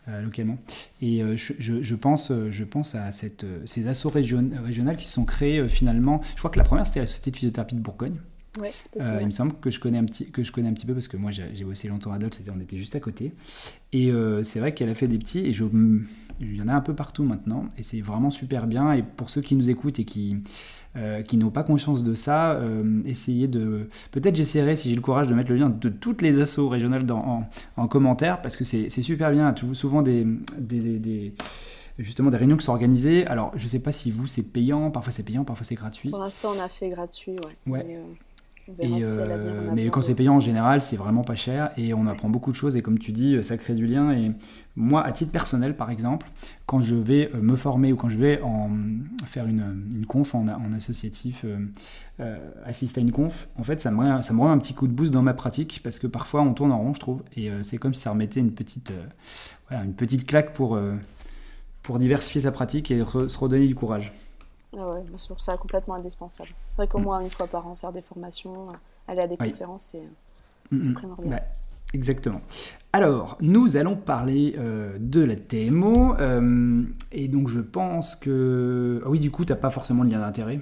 Euh, 0.08 0.20
localement. 0.20 0.58
Et 1.00 1.22
euh, 1.22 1.36
je, 1.36 1.52
je, 1.80 1.94
pense, 1.94 2.32
je 2.32 2.64
pense 2.64 2.96
à 2.96 3.12
cette, 3.12 3.46
ces 3.66 3.86
assos 3.86 4.08
régionales 4.08 4.96
qui 4.96 5.06
se 5.06 5.12
sont 5.12 5.24
créés 5.24 5.68
finalement. 5.68 6.20
Je 6.30 6.38
crois 6.38 6.50
que 6.50 6.58
la 6.58 6.64
première, 6.64 6.84
c'était 6.88 6.98
la 6.98 7.06
Société 7.06 7.30
de 7.30 7.36
physiothérapie 7.36 7.76
de 7.76 7.80
Bourgogne, 7.80 8.18
Ouais, 8.60 8.72
euh, 9.00 9.18
il 9.20 9.26
me 9.26 9.30
semble 9.30 9.54
que 9.54 9.70
je 9.70 9.80
connais 9.80 9.96
un 9.96 10.04
petit, 10.04 10.30
que 10.30 10.42
je 10.42 10.52
connais 10.52 10.68
un 10.68 10.74
petit 10.74 10.84
peu 10.84 10.92
parce 10.92 11.08
que 11.08 11.16
moi 11.16 11.30
j'ai 11.30 11.64
bossé 11.64 11.88
longtemps 11.88 12.12
à 12.12 12.18
Dole, 12.18 12.30
on 12.54 12.60
était 12.60 12.76
juste 12.76 12.94
à 12.94 13.00
côté. 13.00 13.32
Et 13.92 14.10
euh, 14.10 14.42
c'est 14.42 14.60
vrai 14.60 14.74
qu'elle 14.74 14.90
a 14.90 14.94
fait 14.94 15.08
des 15.08 15.16
petits 15.16 15.46
et 15.46 15.54
je, 15.54 15.64
il 16.38 16.56
y 16.56 16.60
en 16.60 16.68
a 16.68 16.74
un 16.74 16.82
peu 16.82 16.94
partout 16.94 17.24
maintenant 17.24 17.66
et 17.78 17.82
c'est 17.82 18.02
vraiment 18.02 18.28
super 18.28 18.66
bien. 18.66 18.92
Et 18.92 19.02
pour 19.02 19.30
ceux 19.30 19.40
qui 19.40 19.56
nous 19.56 19.70
écoutent 19.70 19.98
et 20.00 20.04
qui, 20.04 20.36
euh, 20.96 21.22
qui 21.22 21.38
n'ont 21.38 21.50
pas 21.50 21.62
conscience 21.62 22.04
de 22.04 22.14
ça, 22.14 22.60
essayez 23.06 23.48
de. 23.48 23.88
Peut-être 24.10 24.36
j'essaierai 24.36 24.76
si 24.76 24.90
j'ai 24.90 24.96
le 24.96 25.02
courage 25.02 25.28
de 25.28 25.34
mettre 25.34 25.50
le 25.50 25.56
lien 25.56 25.70
de 25.70 25.88
toutes 25.88 26.20
les 26.20 26.38
assos 26.38 26.68
régionales 26.68 27.06
dans, 27.06 27.48
en, 27.78 27.88
commentaire 27.88 28.42
parce 28.42 28.58
que 28.58 28.64
c'est 28.64 28.90
super 28.90 29.30
bien. 29.30 29.54
Souvent 29.72 30.02
des, 30.02 30.26
des, 30.58 30.98
des 30.98 31.34
justement 31.98 32.30
des 32.30 32.36
réunions 32.36 32.58
qui 32.58 32.66
sont 32.66 32.72
organisées. 32.72 33.26
Alors, 33.26 33.52
je 33.56 33.66
sais 33.66 33.78
pas 33.78 33.92
si 33.92 34.10
vous, 34.10 34.26
c'est 34.26 34.42
payant, 34.42 34.90
parfois 34.90 35.12
c'est 35.12 35.22
payant, 35.22 35.44
parfois 35.44 35.64
c'est 35.64 35.74
gratuit. 35.74 36.10
Pour 36.10 36.20
l'instant, 36.20 36.50
on 36.54 36.60
a 36.60 36.68
fait 36.68 36.90
gratuit, 36.90 37.36
ouais. 37.66 37.78
ouais. 37.78 37.98
Euh, 38.80 39.70
mais 39.74 39.88
quand 39.88 40.02
c'est 40.02 40.14
payant 40.14 40.36
en 40.36 40.40
général, 40.40 40.80
c'est 40.80 40.96
vraiment 40.96 41.22
pas 41.22 41.34
cher 41.34 41.70
et 41.76 41.94
on 41.94 42.06
apprend 42.06 42.28
beaucoup 42.28 42.50
de 42.50 42.56
choses. 42.56 42.76
Et 42.76 42.82
comme 42.82 42.98
tu 42.98 43.12
dis, 43.12 43.42
ça 43.42 43.56
crée 43.56 43.74
du 43.74 43.86
lien. 43.86 44.12
Et 44.12 44.32
moi, 44.76 45.04
à 45.04 45.12
titre 45.12 45.32
personnel, 45.32 45.76
par 45.76 45.90
exemple, 45.90 46.28
quand 46.66 46.80
je 46.80 46.94
vais 46.94 47.30
euh, 47.34 47.40
me 47.40 47.56
former 47.56 47.92
ou 47.92 47.96
quand 47.96 48.08
je 48.08 48.16
vais 48.16 48.40
en, 48.42 48.70
faire 49.24 49.46
une, 49.46 49.86
une 49.92 50.06
conf 50.06 50.34
en, 50.34 50.46
associatif, 50.74 51.44
euh, 52.20 52.38
assister 52.64 53.00
à 53.00 53.02
une 53.02 53.12
conf, 53.12 53.48
en 53.56 53.62
fait, 53.62 53.80
ça 53.80 53.90
me, 53.90 54.20
ça 54.20 54.32
me 54.32 54.40
rend 54.40 54.50
un 54.50 54.58
petit 54.58 54.74
coup 54.74 54.86
de 54.86 54.92
boost 54.92 55.12
dans 55.12 55.22
ma 55.22 55.34
pratique 55.34 55.80
parce 55.82 55.98
que 55.98 56.06
parfois 56.06 56.42
on 56.42 56.54
tourne 56.54 56.72
en 56.72 56.78
rond, 56.78 56.94
je 56.94 57.00
trouve. 57.00 57.22
Et 57.36 57.50
c'est 57.62 57.78
comme 57.78 57.94
si 57.94 58.02
ça 58.02 58.10
remettait 58.10 58.40
une 58.40 58.52
petite, 58.52 58.92
une 59.70 59.94
petite 59.94 60.26
claque 60.26 60.52
pour, 60.54 60.78
pour 61.82 61.98
diversifier 61.98 62.42
sa 62.42 62.52
pratique 62.52 62.90
et 62.90 63.04
se 63.04 63.38
redonner 63.38 63.66
du 63.66 63.74
courage. 63.74 64.12
Ah 64.76 64.88
ouais, 64.90 65.02
bien 65.02 65.18
sûr, 65.18 65.38
c'est 65.38 65.56
complètement 65.58 65.94
indispensable. 65.94 66.50
C'est 66.70 66.76
vrai 66.76 66.88
qu'au 66.88 66.98
mm. 66.98 67.02
moins 67.02 67.20
une 67.20 67.30
fois 67.30 67.46
par 67.46 67.66
an, 67.66 67.76
faire 67.76 67.92
des 67.92 68.00
formations, 68.00 68.68
euh, 68.68 68.72
aller 69.08 69.20
à 69.20 69.26
des 69.26 69.36
conférences, 69.36 69.88
c'est 69.92 70.02
mm, 70.70 70.90
mm. 70.90 70.94
primordial. 70.94 71.42
exactement. 71.92 72.40
Alors, 72.94 73.36
nous 73.40 73.76
allons 73.76 73.96
parler 73.96 74.54
euh, 74.58 74.96
de 74.98 75.22
la 75.22 75.36
TMO. 75.36 76.14
Euh, 76.18 76.82
et 77.10 77.28
donc, 77.28 77.48
je 77.48 77.60
pense 77.60 78.16
que. 78.16 79.02
Ah 79.04 79.10
oui, 79.10 79.20
du 79.20 79.30
coup, 79.30 79.44
tu 79.44 79.52
n'as 79.52 79.58
pas 79.58 79.70
forcément 79.70 80.04
de 80.04 80.10
lien 80.10 80.20
d'intérêt 80.20 80.60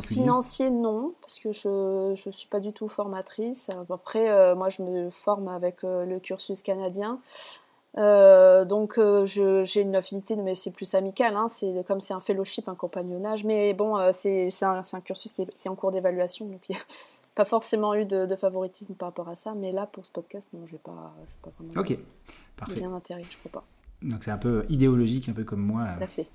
Financier, 0.00 0.70
non, 0.70 1.12
parce 1.20 1.38
que 1.38 1.52
je 1.52 2.26
ne 2.26 2.32
suis 2.32 2.48
pas 2.48 2.58
du 2.58 2.72
tout 2.72 2.88
formatrice. 2.88 3.70
Après, 3.90 4.54
moi, 4.54 4.70
je 4.70 4.82
me 4.82 5.10
forme 5.10 5.48
avec 5.48 5.82
le 5.82 6.18
cursus 6.20 6.62
canadien. 6.62 7.20
Euh, 7.96 8.64
donc 8.64 8.98
euh, 8.98 9.24
j'ai 9.24 9.80
une 9.80 9.94
affinité, 9.94 10.34
mais 10.36 10.54
c'est 10.54 10.72
plus 10.72 10.94
amical, 10.94 11.36
hein, 11.36 11.46
c'est 11.48 11.86
comme 11.86 12.00
c'est 12.00 12.14
un 12.14 12.20
fellowship, 12.20 12.68
un 12.68 12.74
compagnonnage, 12.74 13.44
mais 13.44 13.72
bon, 13.72 13.96
euh, 13.96 14.10
c'est 14.12 14.48
un, 14.62 14.82
un, 14.92 15.00
cursus 15.00 15.32
qui 15.32 15.42
est, 15.42 15.68
en 15.68 15.76
cours 15.76 15.92
d'évaluation, 15.92 16.46
donc 16.46 16.60
il 16.68 16.72
n'y 16.72 16.78
a 16.78 16.84
pas 17.36 17.44
forcément 17.44 17.94
eu 17.94 18.04
de, 18.04 18.34
favoritisme 18.34 18.94
par 18.94 19.10
rapport 19.10 19.28
à 19.28 19.36
ça, 19.36 19.54
mais 19.54 19.70
là 19.70 19.86
pour 19.86 20.04
ce 20.04 20.10
podcast, 20.10 20.48
non, 20.52 20.66
je 20.66 20.72
n'ai 20.72 20.78
pas, 20.78 21.14
pas 21.42 21.50
vraiment 21.50 21.80
Ok, 21.80 21.96
parfait. 22.56 22.80
bien 22.80 22.90
d'intérêt, 22.90 23.22
je 23.30 23.38
crois 23.38 23.60
pas. 23.60 23.64
Donc 24.04 24.22
c'est 24.22 24.30
un 24.30 24.38
peu 24.38 24.66
idéologique, 24.68 25.28
un 25.30 25.32
peu 25.32 25.44
comme 25.44 25.62
moi. 25.62 25.86
Tout 25.96 26.04
à 26.04 26.06
fait. 26.06 26.28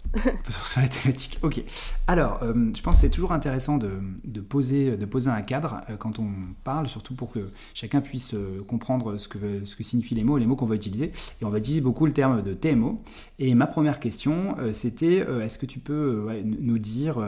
sur 0.49 0.81
la 0.81 0.87
thématique. 0.87 1.37
Ok. 1.43 1.63
Alors, 2.07 2.41
euh, 2.41 2.53
je 2.75 2.81
pense 2.81 2.95
que 2.95 3.01
c'est 3.01 3.09
toujours 3.11 3.31
intéressant 3.31 3.77
de, 3.77 4.41
poser, 4.41 4.97
de 4.97 5.05
poser 5.05 5.29
un 5.29 5.41
cadre 5.41 5.81
euh, 5.89 5.95
quand 5.95 6.17
on 6.17 6.29
parle, 6.63 6.87
surtout 6.87 7.13
pour 7.13 7.31
que 7.31 7.51
chacun 7.75 8.01
puisse 8.01 8.33
euh, 8.33 8.63
comprendre 8.67 9.17
ce 9.17 9.27
que, 9.27 9.65
ce 9.65 9.75
que 9.75 9.83
signifient 9.83 10.15
les 10.15 10.23
mots, 10.23 10.37
les 10.37 10.47
mots 10.47 10.55
qu'on 10.55 10.65
va 10.65 10.75
utiliser. 10.75 11.11
Et 11.41 11.45
on 11.45 11.49
va 11.49 11.59
utiliser 11.59 11.81
beaucoup 11.81 12.07
le 12.07 12.13
terme 12.13 12.41
de 12.41 12.53
TMO. 12.53 13.03
Et 13.37 13.53
ma 13.53 13.67
première 13.67 13.99
question, 13.99 14.55
c'était 14.71 15.17
est-ce 15.17 15.57
que 15.57 15.65
tu 15.65 15.79
peux 15.79 16.27
nous 16.43 16.77
dire, 16.77 17.23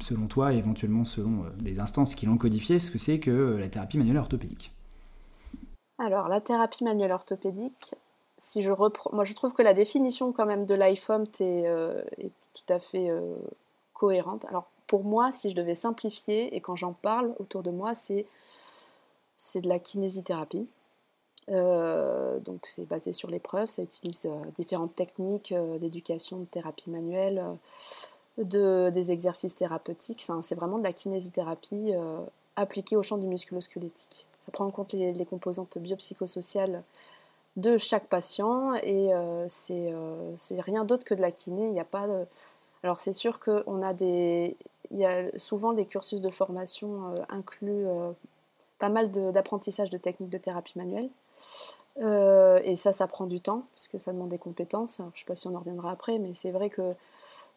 selon 0.00 0.26
toi, 0.26 0.52
éventuellement 0.52 1.04
selon 1.04 1.44
les 1.62 1.80
instances 1.80 2.14
qui 2.14 2.26
l'ont 2.26 2.36
codifié, 2.36 2.78
ce 2.78 2.90
que 2.90 2.98
c'est 2.98 3.18
que 3.18 3.56
la 3.58 3.68
thérapie 3.68 3.98
manuelle 3.98 4.18
orthopédique? 4.18 4.72
Alors, 5.98 6.28
la 6.28 6.40
thérapie 6.40 6.84
manuelle 6.84 7.12
orthopédique, 7.12 7.94
si 8.38 8.62
je 8.62 8.70
reprends, 8.70 9.10
moi 9.12 9.24
je 9.24 9.34
trouve 9.34 9.52
que 9.52 9.62
la 9.62 9.74
définition 9.74 10.32
quand 10.32 10.46
même 10.46 10.64
de 10.64 10.74
l'iPhone 10.74 11.26
est, 11.40 11.66
euh, 11.66 12.00
tout 12.54 12.72
à 12.72 12.78
fait 12.78 13.10
euh, 13.10 13.36
cohérente. 13.92 14.44
Alors 14.46 14.70
pour 14.86 15.04
moi, 15.04 15.32
si 15.32 15.50
je 15.50 15.56
devais 15.56 15.74
simplifier, 15.74 16.54
et 16.56 16.60
quand 16.60 16.76
j'en 16.76 16.92
parle 16.92 17.34
autour 17.38 17.62
de 17.62 17.70
moi, 17.70 17.94
c'est, 17.94 18.24
c'est 19.36 19.60
de 19.60 19.68
la 19.68 19.78
kinésithérapie. 19.78 20.66
Euh, 21.50 22.38
donc 22.40 22.60
c'est 22.64 22.86
basé 22.86 23.12
sur 23.12 23.28
l'épreuve, 23.28 23.68
ça 23.68 23.82
utilise 23.82 24.28
différentes 24.54 24.94
techniques 24.94 25.52
d'éducation, 25.80 26.38
de 26.38 26.44
thérapie 26.44 26.90
manuelle, 26.90 27.44
de, 28.38 28.90
des 28.90 29.12
exercices 29.12 29.56
thérapeutiques. 29.56 30.22
C'est, 30.42 30.54
vraiment 30.54 30.78
de 30.78 30.84
la 30.84 30.92
kinésithérapie 30.92 31.92
appliquée 32.56 32.96
au 32.96 33.02
champ 33.02 33.18
du 33.18 33.26
musculo-squelettique. 33.26 34.26
ça 34.40 34.52
prend 34.52 34.66
en 34.66 34.70
compte 34.70 34.92
les 34.92 35.26
composantes 35.26 35.76
biopsychosociales 35.78 36.82
de 37.58 37.76
chaque 37.76 38.06
patient 38.06 38.74
et 38.82 39.10
c'est 39.48 39.92
rien 40.60 40.84
d'autre 40.84 41.04
que 41.04 41.14
de 41.14 41.20
la 41.20 41.30
kiné. 41.30 41.68
Il. 41.68 42.26
Alors 42.82 42.98
c'est 42.98 43.12
sûr 43.12 43.40
qu'on 43.40 43.82
a 43.82 43.92
des... 43.92 44.56
Y 44.90 45.04
a 45.04 45.38
souvent 45.38 45.72
les 45.72 45.84
cursus 45.84 46.22
de 46.22 46.30
formation 46.30 47.14
incluent 47.28 47.86
pas 48.78 48.88
mal 48.88 49.10
d'apprentissage 49.10 49.90
de, 49.90 49.98
techniques 49.98 50.30
de 50.30 50.38
thérapie 50.38 50.78
manuelle. 50.78 51.10
Euh, 52.00 52.60
et 52.64 52.76
ça, 52.76 52.92
ça 52.92 53.06
prend 53.06 53.26
du 53.26 53.40
temps, 53.40 53.64
parce 53.74 53.88
que 53.88 53.98
ça 53.98 54.12
demande 54.12 54.28
des 54.28 54.38
compétences. 54.38 54.98
je 54.98 55.02
ne 55.02 55.10
sais 55.16 55.24
pas 55.26 55.34
si 55.34 55.46
on 55.48 55.54
en 55.54 55.58
reviendra 55.58 55.90
après, 55.90 56.18
mais 56.18 56.32
c'est 56.34 56.50
vrai 56.50 56.70
que 56.70 56.94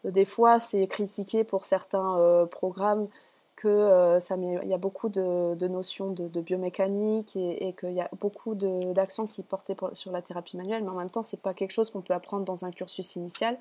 euh, 0.05 0.12
des 0.12 0.25
fois, 0.25 0.60
c'est 0.60 0.88
critiqué 0.88 1.43
pour 1.43 1.65
certains 1.65 2.17
euh, 2.17 2.46
programmes 2.46 3.08
que 3.55 4.17
ça 4.20 4.36
il 4.38 4.67
y 4.67 4.74
a 4.74 4.77
beaucoup 4.77 5.10
de, 5.10 5.67
notions 5.67 6.12
de, 6.12 6.41
biomécanique 6.41 7.36
et, 7.36 7.74
qu'il 7.79 7.93
y 7.93 8.01
a 8.01 8.10
beaucoup 8.20 8.55
d'accents 8.55 9.27
qui 9.27 9.43
portaient 9.43 9.75
sur 9.93 10.12
la 10.12 10.22
thérapie 10.22 10.58
manuelle, 10.58 10.84
mais 10.84 10.89
en 10.89 10.96
même 10.96 11.10
temps, 11.10 11.24
ce 11.24 11.36
n'est 11.36 11.41
pas 11.41 11.53
quelque 11.53 11.72
chose 11.72 11.89
qu'on 11.89 12.01
peut 12.01 12.13
apprendre 12.13 12.46
dans 12.46 12.65
un 12.65 12.72
cursus 12.72 13.15
initial. 13.15 13.58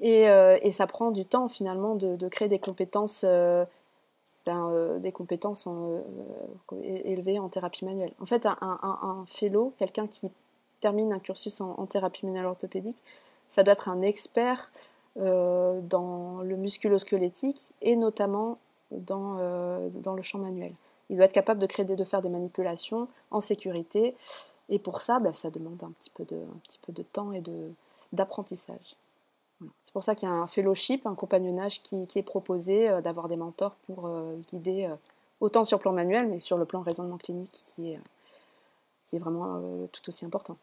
Et, 0.00 0.22
et, 0.24 0.72
ça 0.72 0.86
prend 0.86 1.10
du 1.10 1.24
temps 1.26 1.48
finalement 1.48 1.94
de, 1.94 2.28
créer 2.28 2.48
des 2.48 2.58
compétences 2.58 3.24
ben, 4.46 4.70
euh, 4.70 4.98
des 4.98 5.12
compétences 5.12 5.68
euh, 5.68 6.00
élevées 6.82 7.38
en 7.38 7.50
thérapie 7.50 7.84
manuelle. 7.84 8.12
En 8.20 8.26
fait, 8.26 8.46
un, 8.46 8.56
un, 8.60 9.24
fellow, 9.26 9.74
quelqu'un 9.78 10.06
qui 10.06 10.30
termine 10.80 11.12
un 11.12 11.18
cursus 11.18 11.60
en, 11.60 11.86
thérapie 11.86 12.24
manuelle 12.24 12.46
orthopédique, 12.46 12.96
ça 13.48 13.62
doit 13.62 13.74
être 13.74 13.90
un 13.90 14.00
expert 14.00 14.72
euh, 15.18 15.80
dans 15.82 16.40
le 16.40 16.56
musculo-squelettique 16.56 17.72
et 17.82 17.96
notamment 17.96 18.58
dans, 18.90 19.88
dans 19.90 20.14
le 20.14 20.22
champ 20.22 20.38
manuel. 20.38 20.72
Il 21.10 21.16
doit 21.16 21.24
être 21.24 21.32
capable 21.32 21.60
de 21.60 21.66
créer, 21.66 21.84
de 21.84 22.04
faire 22.04 22.22
des 22.22 22.28
manipulations 22.28 23.08
en 23.32 23.40
sécurité. 23.40 24.14
Et 24.68 24.78
pour 24.78 25.00
ça, 25.00 25.18
ben, 25.18 25.34
ça 25.34 25.50
demande 25.50 25.82
un 25.82 25.90
petit 25.90 26.10
peu 26.10 26.24
de, 26.92 27.02
temps 27.02 27.32
et 27.32 27.42
d'apprentissage. 28.12 28.96
C'est 29.82 29.92
pour 29.92 30.04
ça 30.04 30.14
qu'il 30.14 30.28
y 30.28 30.32
a 30.32 30.34
un 30.34 30.46
fellowship, 30.46 31.04
un 31.06 31.16
compagnonnage 31.16 31.82
qui, 31.82 32.06
est 32.14 32.22
proposé, 32.22 32.88
euh, 32.88 33.00
d'avoir 33.02 33.28
des 33.28 33.36
mentors 33.36 33.74
pour 33.86 34.06
euh, 34.06 34.36
guider 34.50 34.86
euh, 34.86 34.94
autant 35.40 35.64
sur 35.64 35.76
le 35.76 35.82
plan 35.82 35.92
manuel, 35.92 36.28
mais 36.28 36.38
sur 36.38 36.56
le 36.56 36.64
plan 36.64 36.80
raisonnement 36.80 37.18
clinique 37.18 37.52
qui 37.52 37.92
est 37.92 39.18
vraiment 39.18 39.60
tout 39.90 40.08
aussi 40.08 40.24
important. 40.24 40.56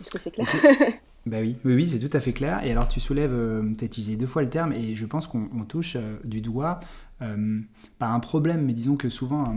Est-ce 0.00 0.10
que 0.10 0.18
c'est 0.18 0.32
clair? 0.32 0.48
Bah 1.24 1.38
oui, 1.40 1.56
oui, 1.64 1.86
c'est 1.86 1.98
tout 1.98 2.14
à 2.16 2.20
fait 2.20 2.32
clair. 2.32 2.64
Et 2.64 2.72
alors 2.72 2.88
tu 2.88 3.00
soulèves, 3.00 3.32
tu 3.78 3.84
as 3.84 3.86
utilisé 3.86 4.16
deux 4.16 4.26
fois 4.26 4.42
le 4.42 4.50
terme, 4.50 4.72
et 4.72 4.94
je 4.94 5.06
pense 5.06 5.26
qu'on 5.26 5.64
touche 5.68 5.96
du 6.24 6.40
doigt, 6.40 6.80
pas 7.20 8.08
un 8.08 8.20
problème, 8.20 8.64
mais 8.64 8.72
disons 8.72 8.96
que 8.96 9.08
souvent 9.08 9.54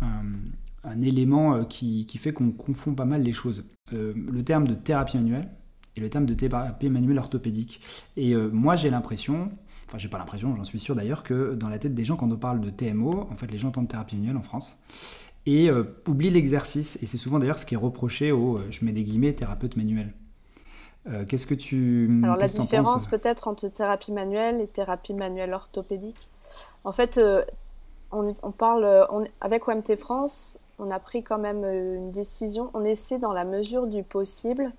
un, 0.00 1.00
élément 1.00 1.64
qui, 1.64 2.06
qui 2.06 2.18
fait 2.18 2.32
qu'on 2.32 2.50
confond 2.50 2.94
pas 2.94 3.04
mal 3.04 3.22
les 3.22 3.32
choses. 3.32 3.64
le 3.92 4.42
terme 4.42 4.66
de 4.66 4.74
thérapie 4.74 5.16
manuelle, 5.16 5.48
et 5.96 6.00
le 6.00 6.10
terme 6.10 6.26
de 6.26 6.34
thérapie 6.34 6.88
manuelle 6.88 7.18
orthopédique. 7.18 7.80
Et 8.16 8.34
euh, 8.34 8.50
moi, 8.52 8.76
j'ai 8.76 8.90
l'impression, 8.90 9.50
enfin, 9.86 9.98
j'ai 9.98 10.08
pas 10.08 10.18
l'impression, 10.18 10.54
j'en 10.54 10.64
suis 10.64 10.78
sûr 10.78 10.94
d'ailleurs, 10.94 11.22
que 11.22 11.54
dans 11.54 11.68
la 11.68 11.78
tête 11.78 11.94
des 11.94 12.04
gens, 12.04 12.16
quand 12.16 12.30
on 12.30 12.36
parle 12.36 12.60
de 12.60 12.70
TMO, 12.70 13.28
en 13.30 13.34
fait, 13.34 13.50
les 13.50 13.58
gens 13.58 13.68
entendent 13.68 13.88
thérapie 13.88 14.16
manuelle 14.16 14.36
en 14.36 14.42
France 14.42 14.78
et 15.46 15.70
euh, 15.70 15.84
oublient 16.06 16.30
l'exercice. 16.30 16.98
Et 17.02 17.06
c'est 17.06 17.16
souvent 17.16 17.38
d'ailleurs 17.38 17.58
ce 17.58 17.66
qui 17.66 17.74
est 17.74 17.78
reproché 17.78 18.32
aux, 18.32 18.58
euh, 18.58 18.66
je 18.70 18.84
mets 18.84 18.92
des 18.92 19.04
guillemets, 19.04 19.32
thérapeutes 19.32 19.76
manuels. 19.76 20.12
Qu'est-ce 21.28 21.46
que 21.46 21.54
tu. 21.54 22.20
Alors, 22.24 22.36
la 22.36 22.48
différence 22.48 23.06
peut-être 23.06 23.46
entre 23.46 23.68
thérapie 23.68 24.12
manuelle 24.12 24.60
et 24.60 24.66
thérapie 24.66 25.14
manuelle 25.14 25.52
orthopédique. 25.52 26.30
En 26.84 26.92
fait, 26.92 27.20
on, 28.10 28.34
parle. 28.50 29.06
On, 29.10 29.24
avec 29.40 29.68
OMT 29.68 29.96
France, 29.96 30.58
on 30.78 30.90
a 30.90 30.98
pris 30.98 31.22
quand 31.22 31.38
même 31.38 31.64
une 31.64 32.10
décision. 32.10 32.70
On 32.74 32.84
essaie, 32.84 33.18
dans 33.18 33.32
la 33.32 33.44
mesure 33.44 33.86
du 33.86 34.02
possible, 34.02 34.72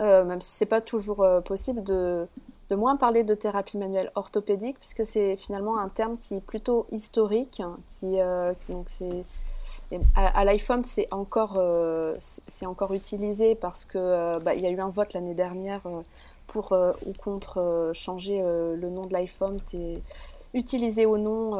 euh, 0.00 0.24
même 0.24 0.40
si 0.40 0.56
c'est 0.56 0.66
pas 0.66 0.80
toujours 0.80 1.22
euh, 1.22 1.40
possible, 1.40 1.82
de, 1.82 2.26
de, 2.70 2.76
moins 2.76 2.96
parler 2.96 3.24
de 3.24 3.34
thérapie 3.34 3.76
manuelle 3.76 4.12
orthopédique, 4.14 4.78
puisque 4.78 5.04
c'est 5.04 5.36
finalement 5.36 5.78
un 5.78 5.88
terme 5.88 6.16
qui 6.16 6.34
est 6.36 6.40
plutôt 6.40 6.86
historique, 6.92 7.60
hein, 7.60 7.78
qui, 7.86 8.20
euh, 8.20 8.52
donc 8.68 8.88
c'est 8.88 9.24
à, 10.14 10.44
l'iPhone, 10.44 10.84
c'est 10.84 11.08
encore, 11.10 11.58
c'est 12.18 12.66
encore 12.66 12.92
utilisé 12.92 13.54
parce 13.54 13.84
que 13.84 14.38
bah, 14.42 14.54
il 14.54 14.60
y 14.60 14.66
a 14.66 14.70
eu 14.70 14.80
un 14.80 14.90
vote 14.90 15.14
l'année 15.14 15.34
dernière 15.34 15.80
pour 16.46 16.72
ou 16.72 17.12
contre 17.14 17.90
changer 17.94 18.42
le 18.42 18.90
nom 18.90 19.06
de 19.06 19.14
l'iPhone 19.14 19.58
utiliser 20.54 21.06
ou 21.06 21.16
non 21.16 21.56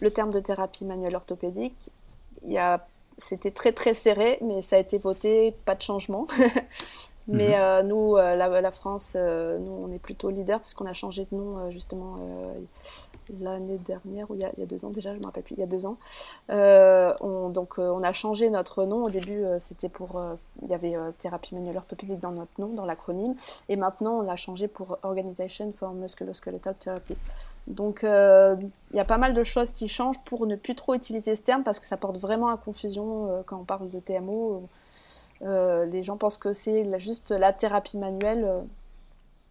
le 0.00 0.10
terme 0.10 0.30
de 0.30 0.40
thérapie 0.40 0.84
manuelle 0.84 1.16
orthopédique. 1.16 1.90
C'était 3.16 3.50
très 3.50 3.72
très 3.72 3.94
serré, 3.94 4.38
mais 4.42 4.62
ça 4.62 4.76
a 4.76 4.78
été 4.80 4.98
voté, 4.98 5.54
pas 5.64 5.74
de 5.74 5.82
changement. 5.82 6.26
Mais 7.26 7.48
mhm. 7.48 7.54
euh, 7.56 7.82
nous, 7.82 8.16
euh, 8.16 8.36
la, 8.36 8.70
France, 8.70 9.14
euh, 9.16 9.58
nous, 9.58 9.72
on 9.72 9.90
est 9.92 9.98
plutôt 9.98 10.30
leader 10.30 10.60
parce 10.60 10.74
qu'on 10.74 10.86
a 10.86 10.92
changé 10.92 11.26
de 11.30 11.36
nom 11.36 11.70
justement 11.70 12.18
l'année 13.40 13.78
dernière 13.78 14.30
ou 14.30 14.34
il 14.34 14.42
y, 14.42 14.44
a, 14.44 14.50
il 14.56 14.60
y, 14.60 14.62
a, 14.62 14.66
deux 14.66 14.84
ans 14.84 14.90
déjà, 14.90 15.10
je 15.12 15.16
ne 15.16 15.20
me 15.20 15.26
rappelle 15.26 15.42
plus, 15.42 15.54
il 15.56 15.60
y 15.60 15.62
a 15.62 15.66
deux 15.66 15.86
ans. 15.86 15.96
on, 16.50 17.48
donc 17.48 17.78
on 17.78 18.02
a 18.02 18.12
changé 18.12 18.50
notre 18.50 18.84
nom. 18.84 19.04
Au 19.04 19.10
début, 19.10 19.42
c'était 19.58 19.88
pour, 19.88 20.20
il 20.62 20.68
y 20.68 20.74
avait 20.74 20.94
thérapie 21.18 21.54
manuelle 21.54 21.78
orthopédique 21.78 22.20
dans 22.20 22.32
notre 22.32 22.52
nom, 22.58 22.68
dans 22.68 22.84
l'acronyme, 22.84 23.34
et 23.68 23.76
maintenant 23.76 24.18
on 24.18 24.22
l'a 24.22 24.36
changé 24.36 24.68
pour 24.68 24.98
Organization 25.02 25.72
for 25.78 25.92
Musculoskeletal 25.92 26.74
Therapy. 26.74 27.16
Donc 27.66 28.00
il 28.02 28.96
y 28.96 29.00
a 29.00 29.04
pas 29.06 29.18
mal 29.18 29.32
de 29.32 29.42
choses 29.42 29.72
qui 29.72 29.88
changent 29.88 30.20
pour 30.26 30.46
ne 30.46 30.56
plus 30.56 30.74
trop 30.74 30.94
utiliser 30.94 31.34
ce 31.34 31.42
terme 31.42 31.62
parce 31.62 31.78
que 31.78 31.86
ça 31.86 31.96
porte 31.96 32.18
vraiment 32.18 32.48
à 32.48 32.58
confusion 32.58 33.42
quand 33.46 33.56
on 33.56 33.64
parle 33.64 33.88
de 33.88 34.00
TMO. 34.00 34.68
Euh, 35.42 35.84
les 35.86 36.02
gens 36.02 36.16
pensent 36.16 36.38
que 36.38 36.52
c'est 36.52 36.98
juste 36.98 37.30
la 37.30 37.52
thérapie 37.52 37.98
manuelle. 37.98 38.44
Euh, 38.44 38.62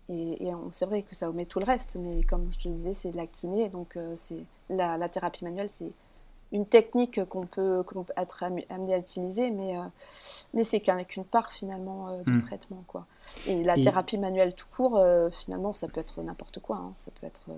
et, 0.10 0.52
c'est 0.72 0.86
vrai 0.86 1.02
que 1.02 1.16
ça 1.16 1.30
omet 1.30 1.46
tout 1.46 1.60
le 1.60 1.66
reste, 1.66 1.96
mais 2.00 2.24
comme 2.24 2.50
je 2.52 2.60
te 2.60 2.68
le 2.68 2.76
disais, 2.76 2.94
c'est 2.94 3.12
de 3.12 3.18
la 3.18 3.26
kiné, 3.26 3.70
donc 3.70 3.96
euh, 3.96 4.14
c'est 4.16 4.44
la, 4.70 5.10
thérapie 5.10 5.46
manuelle, 5.46 5.70
c'est 5.70 5.92
une 6.52 6.66
technique 6.66 7.24
qu'on 7.26 7.46
peut, 7.48 7.84
être 8.18 8.44
amené 8.44 8.94
à 8.94 8.98
utiliser, 8.98 9.50
mais, 9.50 9.76
mais 10.54 10.64
c'est 10.64 10.82
qu'une 10.82 11.24
part 11.24 11.52
finalement 11.52 12.20
du 12.26 12.34
hmm. 12.34 12.42
traitement. 12.42 12.84
Quoi. 12.86 13.08
Et 13.48 13.64
la 13.64 13.76
thérapie 13.76 14.18
manuelle 14.20 14.54
tout 14.54 14.68
court, 14.76 15.04
finalement, 15.32 15.74
ça 15.74 15.88
peut 15.88 16.02
être 16.02 16.22
n'importe 16.22 16.60
quoi. 16.60 16.78
Hein. 16.78 16.92
ça 16.96 17.10
peut 17.20 17.26
être. 17.26 17.50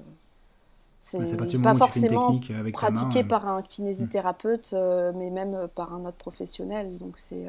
c'est 1.02 1.62
pas 1.62 1.74
forcément 1.74 2.40
pratiqué 2.72 3.26
par 3.26 3.48
un 3.50 3.64
kinésithérapeute, 3.64 4.74
mais 5.16 5.30
même 5.30 5.68
par 5.76 5.94
un 5.94 6.06
autre 6.06 6.18
professionnel. 6.18 6.98
Donc 6.98 7.18
c'est 7.18 7.48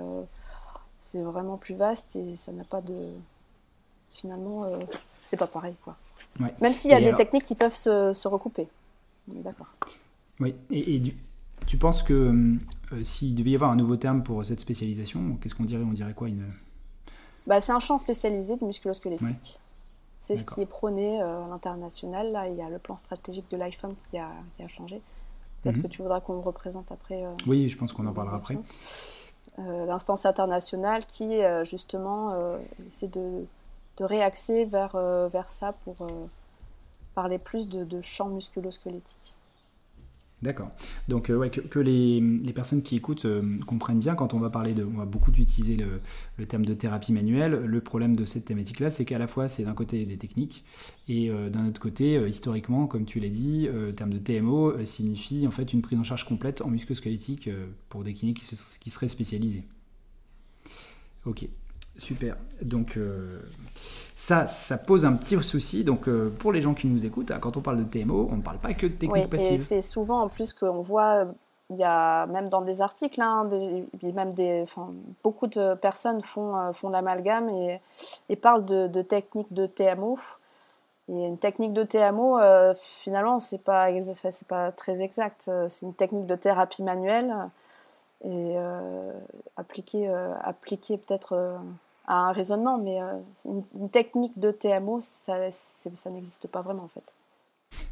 c'est 1.07 1.23
vraiment 1.23 1.57
plus 1.57 1.75
vaste 1.75 2.17
et 2.17 2.37
ça 2.37 2.53
n'a 2.53 2.65
pas 2.65 2.81
de. 2.81 2.95
Finalement, 4.11 4.65
euh, 4.65 4.79
c'est 5.25 5.37
pas 5.37 5.47
pareil. 5.47 5.75
Quoi. 5.85 5.97
Même 6.61 6.75
s'il 6.75 6.91
y 6.91 6.95
a 6.95 7.01
des 7.01 7.15
techniques 7.15 7.45
qui 7.45 7.55
peuvent 7.55 7.77
se, 7.77 8.29
recouper. 8.29 8.67
D'accord. 9.29 9.69
Oui, 10.41 10.55
et, 10.71 11.03
tu 11.67 11.79
penses 11.79 12.03
que 12.03 12.13
euh, 12.93 13.05
s'il 13.05 13.35
devait 13.35 13.51
y 13.51 13.55
avoir 13.55 13.71
un 13.71 13.77
nouveau 13.77 13.97
terme 13.97 14.23
pour 14.23 14.45
cette 14.45 14.61
spécialisation, 14.61 15.37
qu'est-ce 15.41 15.55
qu'on 15.55 15.65
dirait? 15.65 15.83
On 15.83 15.93
dirait 15.93 16.15
quoi 16.15 16.29
une... 16.29 16.45
bah, 17.47 17.61
C'est 17.61 17.73
un 17.73 17.81
champ 17.81 17.99
spécialisé 17.99 18.57
de 18.57 18.65
musculosquelettique. 18.65 19.59
C'est 20.19 20.37
ce 20.37 20.45
qui 20.45 20.61
est 20.61 20.67
prôné 20.67 21.23
euh, 21.23 21.45
à 21.45 21.49
l'international. 21.49 22.33
Là, 22.33 22.49
il 22.49 22.57
y 22.57 22.63
a 22.63 22.69
le 22.69 22.79
plan 22.79 22.97
stratégique 22.97 23.51
de 23.51 23.57
l'iPhone 23.57 23.95
qui 24.11 24.19
a, 24.19 24.31
qui 24.57 24.63
a 24.63 24.69
changé. 24.69 25.01
Peut-être 25.63 25.77
mhm. 25.77 25.83
que 25.83 25.89
tu 25.89 26.03
voudras 26.03 26.21
qu'on 26.21 26.41
représente 26.41 26.91
après. 26.91 27.23
oui, 27.47 27.69
je 27.69 27.77
pense 27.77 27.93
qu'on 27.93 28.07
en 28.07 28.13
parlera 28.13 28.37
après. 28.37 28.59
Euh, 29.59 29.87
l'instance 29.87 30.27
internationale 30.27 31.07
qui 31.07 31.43
euh, 31.43 31.65
justement 31.65 32.33
euh, 32.33 32.59
essaie 32.89 33.09
de, 33.09 33.47
de 33.97 34.05
réaxer 34.05 34.67
vers, 34.67 34.97
vers 35.29 35.51
ça 35.51 35.73
pour 35.85 36.07
parler 37.15 37.39
plus 37.39 37.69
de, 37.69 37.85
de 37.85 38.03
champ 38.03 38.29
musculo-squelettique. 38.29 39.36
D'accord. 40.43 40.71
Donc 41.09 41.33
ouais, 41.35 41.49
que, 41.49 41.79
les, 41.79 42.53
personnes 42.55 42.83
qui 42.83 42.95
écoutent 42.95 43.27
comprennent 43.67 44.01
bien 44.01 44.15
quand 44.15 44.35
on 44.35 44.39
va 44.39 44.51
parler 44.51 44.75
de, 44.75 44.85
on 44.85 44.99
va 44.99 45.07
beaucoup 45.07 45.31
utiliser 45.33 45.77
le, 45.77 46.47
terme 46.47 46.67
de 46.67 46.75
thérapie 46.75 47.13
manuelle. 47.13 47.53
Le 47.53 47.81
problème 47.81 48.17
de 48.17 48.27
cette 48.27 48.45
thématique-là, 48.45 48.91
c'est 48.91 49.07
qu'à 49.07 49.19
la 49.19 49.29
fois 49.29 49.49
c'est 49.49 49.65
d'un 49.65 49.73
côté 49.73 50.05
des 50.05 50.19
techniques 50.19 50.65
et 51.09 51.31
d'un 51.51 51.67
autre 51.67 51.81
côté, 51.81 52.23
historiquement, 52.29 52.87
comme 52.87 53.07
tu 53.07 53.19
l'as 53.19 53.31
dit, 53.31 53.67
le 53.73 53.95
terme 53.95 54.13
de 54.13 54.19
TMO 54.19 54.85
signifie 54.85 55.47
en 55.47 55.51
fait 55.51 55.73
une 55.73 55.81
prise 55.81 55.99
en 55.99 56.05
charge 56.05 56.25
complète 56.25 56.61
en 56.61 56.69
musculo-squelettique 56.69 57.49
pour 57.89 58.05
des 58.05 58.13
cliniques 58.13 58.43
qui, 58.81 58.91
seraient 58.91 59.09
spécialisées. 59.09 59.65
Ok, 61.25 61.49
super. 61.97 62.37
Donc 62.61 62.99
ça, 64.17 64.47
ça 64.47 64.79
pose 64.79 65.05
un 65.05 65.13
petit 65.13 65.41
souci. 65.43 65.85
Donc, 65.85 66.09
euh, 66.09 66.35
pour 66.39 66.51
les 66.51 66.63
gens 66.63 66.73
qui 66.73 66.89
nous 66.89 67.05
écoutent, 67.05 67.31
hein, 67.31 67.39
quand 67.39 67.59
on 67.59 67.61
parle 67.61 67.85
de 67.85 67.85
TMO, 67.85 68.29
on 68.33 68.37
ne 68.37 68.43
parle 68.43 68.59
pas 68.59 68.73
que 68.73 68.87
de 68.87 68.95
technique 68.95 69.29
oui, 69.31 69.45
Et 69.45 69.59
c'est 69.59 69.83
souvent 69.83 70.23
en 70.23 70.29
plus 70.29 70.55
qu'on 70.55 70.81
voit, 70.81 71.27
il 71.69 71.77
y 71.77 71.85
a 71.85 72.25
même 72.27 72.49
dans 72.49 72.63
des 72.63 72.81
articles, 72.81 73.21
hein, 73.21 73.47
même 74.03 74.33
des, 74.33 74.65
beaucoup 75.23 75.47
de 75.49 75.75
personnes 75.75 76.23
font, 76.23 76.57
euh, 76.57 76.73
font 76.73 76.89
l'amalgame 76.89 77.51
et, 77.51 77.79
et, 78.31 78.37
parlent 78.37 78.65
de, 78.65 78.87
de 78.89 79.03
technique 79.03 79.53
de 79.53 79.67
TMO. 79.67 80.19
Et 81.11 81.27
une 81.27 81.39
technique 81.39 81.75
de 81.75 81.83
TMO, 81.85 82.39
euh, 82.39 82.75
finalement, 82.83 83.39
c'est 83.39 83.63
pas, 83.63 83.89
c'est 84.01 84.49
pas 84.49 84.73
très 84.73 85.03
exact. 85.03 85.51
C'est 85.69 85.85
une 85.85 85.95
technique 85.95 86.27
de 86.27 86.37
thérapie 86.37 86.83
manuelle 86.83 87.35
et 88.25 88.57
appliquer 89.57 90.09
peut-être 90.97 91.61
un 92.09 92.33
raisonnement, 92.33 92.79
mais 92.79 92.99
une, 93.45 93.91
technique 93.91 94.39
de 94.39 94.51
TMO, 94.51 95.01
ça, 95.01 95.39
n'existe 96.11 96.49
pas 96.49 96.61
vraiment 96.61 96.85
en 96.85 96.89
fait. 96.89 97.13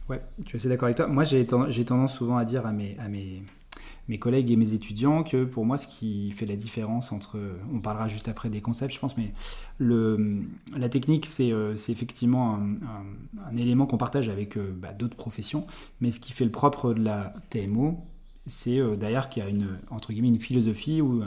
Ouais, 0.09 0.23
je 0.43 0.49
suis 0.49 0.57
assez 0.57 0.69
d'accord 0.69 0.87
avec 0.87 0.97
toi. 0.97 1.07
Moi, 1.07 1.25
j'ai 1.25 1.47
tendance 1.47 2.15
souvent 2.15 2.37
à 2.37 2.45
dire 2.45 2.67
à 2.67 2.73
mes, 2.73 4.19
collègues 4.19 4.51
et 4.51 4.57
mes 4.57 4.73
étudiants 4.73 5.25
que 5.25 5.45
pour 5.45 5.65
moi, 5.65 5.79
ce 5.79 5.87
qui 5.87 6.31
fait 6.31 6.47
la 6.47 6.57
différence 6.57 7.11
entre, 7.11 7.39
on 7.73 7.81
parlera 7.81 8.07
juste 8.09 8.29
après 8.29 8.51
des 8.51 8.61
concepts, 8.61 8.95
je 8.95 9.01
pense, 9.01 9.17
mais 9.17 9.33
la 9.81 10.89
technique, 10.89 11.27
c'est 11.27 11.53
euh, 11.53 11.75
effectivement 11.89 12.55
un, 12.55 13.57
élément 13.57 13.87
qu'on 13.87 13.99
partage 13.99 14.29
avec 14.29 14.57
euh, 14.57 14.73
bah, 14.77 14.93
d'autres 14.93 15.17
professions, 15.17 15.67
mais 16.01 16.11
ce 16.11 16.21
qui 16.21 16.33
fait 16.33 16.45
le 16.45 16.53
propre 16.53 16.95
de 16.95 17.03
la 17.03 17.33
TMO, 17.51 17.99
c'est 18.47 18.79
euh, 18.79 18.95
d'ailleurs 18.95 19.29
qu'il 19.29 19.43
y 19.43 19.47
a 19.47 19.49
une, 19.49 19.79
entre 19.91 20.13
guillemets, 20.13 20.29
une 20.29 20.39
philosophie 20.39 21.01
ou 21.01 21.23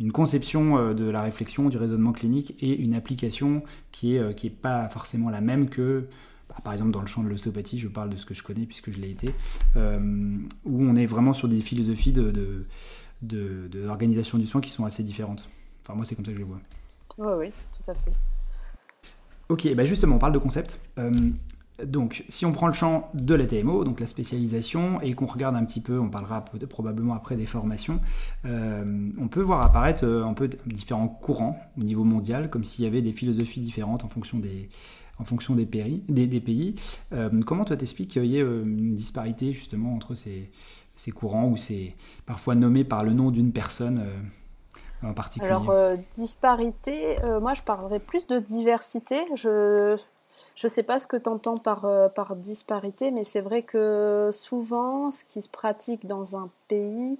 une 0.00 0.12
conception 0.12 0.92
de 0.92 1.04
la 1.04 1.22
réflexion, 1.22 1.68
du 1.68 1.76
raisonnement 1.76 2.12
clinique 2.12 2.56
et 2.60 2.76
une 2.76 2.94
application 2.94 3.62
qui 3.92 4.14
n'est 4.14 4.34
qui 4.34 4.48
est 4.48 4.50
pas 4.50 4.88
forcément 4.88 5.30
la 5.30 5.40
même 5.40 5.68
que 5.68 6.08
bah, 6.48 6.56
par 6.62 6.72
exemple 6.72 6.90
dans 6.90 7.00
le 7.00 7.06
champ 7.06 7.22
de 7.22 7.28
l'ostéopathie, 7.28 7.78
je 7.78 7.88
parle 7.88 8.10
de 8.10 8.16
ce 8.16 8.26
que 8.26 8.34
je 8.34 8.42
connais 8.42 8.66
puisque 8.66 8.92
je 8.92 8.98
l'ai 8.98 9.10
été, 9.10 9.34
euh, 9.76 10.38
où 10.64 10.82
on 10.82 10.94
est 10.96 11.06
vraiment 11.06 11.32
sur 11.32 11.48
des 11.48 11.60
philosophies 11.60 12.12
de, 12.12 12.66
d'organisation 13.22 14.38
du 14.38 14.46
soin 14.46 14.60
qui 14.60 14.70
sont 14.70 14.84
assez 14.84 15.02
différentes. 15.02 15.48
Enfin, 15.82 15.94
moi, 15.94 16.04
c'est 16.04 16.14
comme 16.14 16.24
ça 16.24 16.32
que 16.32 16.38
je 16.38 16.42
le 16.42 16.48
vois. 16.48 16.60
Oui, 17.18 17.32
oui, 17.38 17.52
tout 17.72 17.90
à 17.90 17.94
fait. 17.94 18.12
Ok, 19.48 19.74
bah 19.74 19.84
justement, 19.84 20.16
on 20.16 20.18
parle 20.18 20.32
de 20.32 20.38
concept. 20.38 20.78
Euh, 20.98 21.12
donc, 21.82 22.24
si 22.28 22.46
on 22.46 22.52
prend 22.52 22.68
le 22.68 22.72
champ 22.72 23.10
de 23.14 23.34
la 23.34 23.46
TMO, 23.46 23.82
donc 23.82 23.98
la 23.98 24.06
spécialisation, 24.06 25.00
et 25.00 25.14
qu'on 25.14 25.26
regarde 25.26 25.56
un 25.56 25.64
petit 25.64 25.80
peu, 25.80 25.98
on 25.98 26.08
parlera 26.08 26.44
probablement 26.68 27.14
après 27.14 27.36
des 27.36 27.46
formations, 27.46 28.00
euh, 28.44 29.10
on 29.20 29.26
peut 29.26 29.40
voir 29.40 29.62
apparaître 29.62 30.04
un 30.04 30.34
peu 30.34 30.48
différents 30.66 31.08
courants 31.08 31.58
au 31.76 31.82
niveau 31.82 32.04
mondial, 32.04 32.48
comme 32.48 32.62
s'il 32.62 32.84
y 32.84 32.88
avait 32.88 33.02
des 33.02 33.12
philosophies 33.12 33.60
différentes 33.60 34.04
en 34.04 34.08
fonction 34.08 34.38
des, 34.38 34.68
en 35.18 35.24
fonction 35.24 35.54
des, 35.54 35.66
pays. 35.66 36.04
Des, 36.08 36.40
pays. 36.40 36.74
Euh, 37.12 37.30
comment 37.46 37.64
toi 37.64 37.76
t'expliques 37.76 38.10
qu'il 38.10 38.26
y 38.26 38.38
ait 38.38 38.42
euh, 38.42 38.64
une 38.64 38.94
disparité 38.94 39.52
justement 39.52 39.94
entre 39.94 40.14
ces, 40.14 40.50
ces 40.94 41.10
courants 41.10 41.48
ou 41.48 41.56
c'est 41.56 41.94
parfois 42.26 42.54
nommé 42.54 42.84
par 42.84 43.04
le 43.04 43.12
nom 43.12 43.30
d'une 43.30 43.52
personne 43.52 44.04
euh, 44.04 45.08
en 45.08 45.14
particulier? 45.14 45.50
Alors, 45.50 45.72
disparité, 46.12 47.18
moi 47.40 47.54
je 47.54 47.62
parlerais 47.62 48.00
plus 48.00 48.26
de 48.26 48.38
diversité. 48.38 49.16
Je 50.54 50.66
ne 50.66 50.72
sais 50.72 50.82
pas 50.82 50.98
ce 50.98 51.06
que 51.06 51.16
tu 51.16 51.28
entends 51.28 51.58
par, 51.58 51.86
par 52.14 52.36
disparité, 52.36 53.10
mais 53.10 53.24
c'est 53.24 53.40
vrai 53.40 53.62
que 53.62 54.30
souvent, 54.32 55.10
ce 55.10 55.24
qui 55.24 55.42
se 55.42 55.48
pratique 55.48 56.06
dans 56.06 56.36
un 56.36 56.48
pays, 56.68 57.18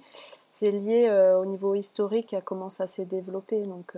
c'est 0.51 0.71
lié 0.71 1.09
au 1.39 1.45
niveau 1.45 1.75
historique 1.75 2.33
à 2.33 2.41
comment 2.41 2.69
ça 2.69 2.87
s'est 2.87 3.05
développé. 3.05 3.61
Donc, 3.63 3.95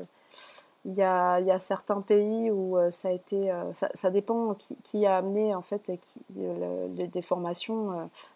il 0.88 0.94
y, 0.94 1.02
a, 1.02 1.40
il 1.42 1.46
y 1.46 1.52
a, 1.52 1.60
certains 1.60 2.02
pays 2.02 2.50
où 2.50 2.78
euh, 2.78 2.92
ça 2.92 3.10
a 3.10 3.12
été, 3.12 3.52
euh, 3.52 3.74
ça, 3.74 4.10
dépend 4.10 4.56
qui, 4.84 5.06
a 5.06 5.18
amené 5.18 5.54
en 5.54 5.62
fait. 5.62 5.90
Euh. 5.90 5.96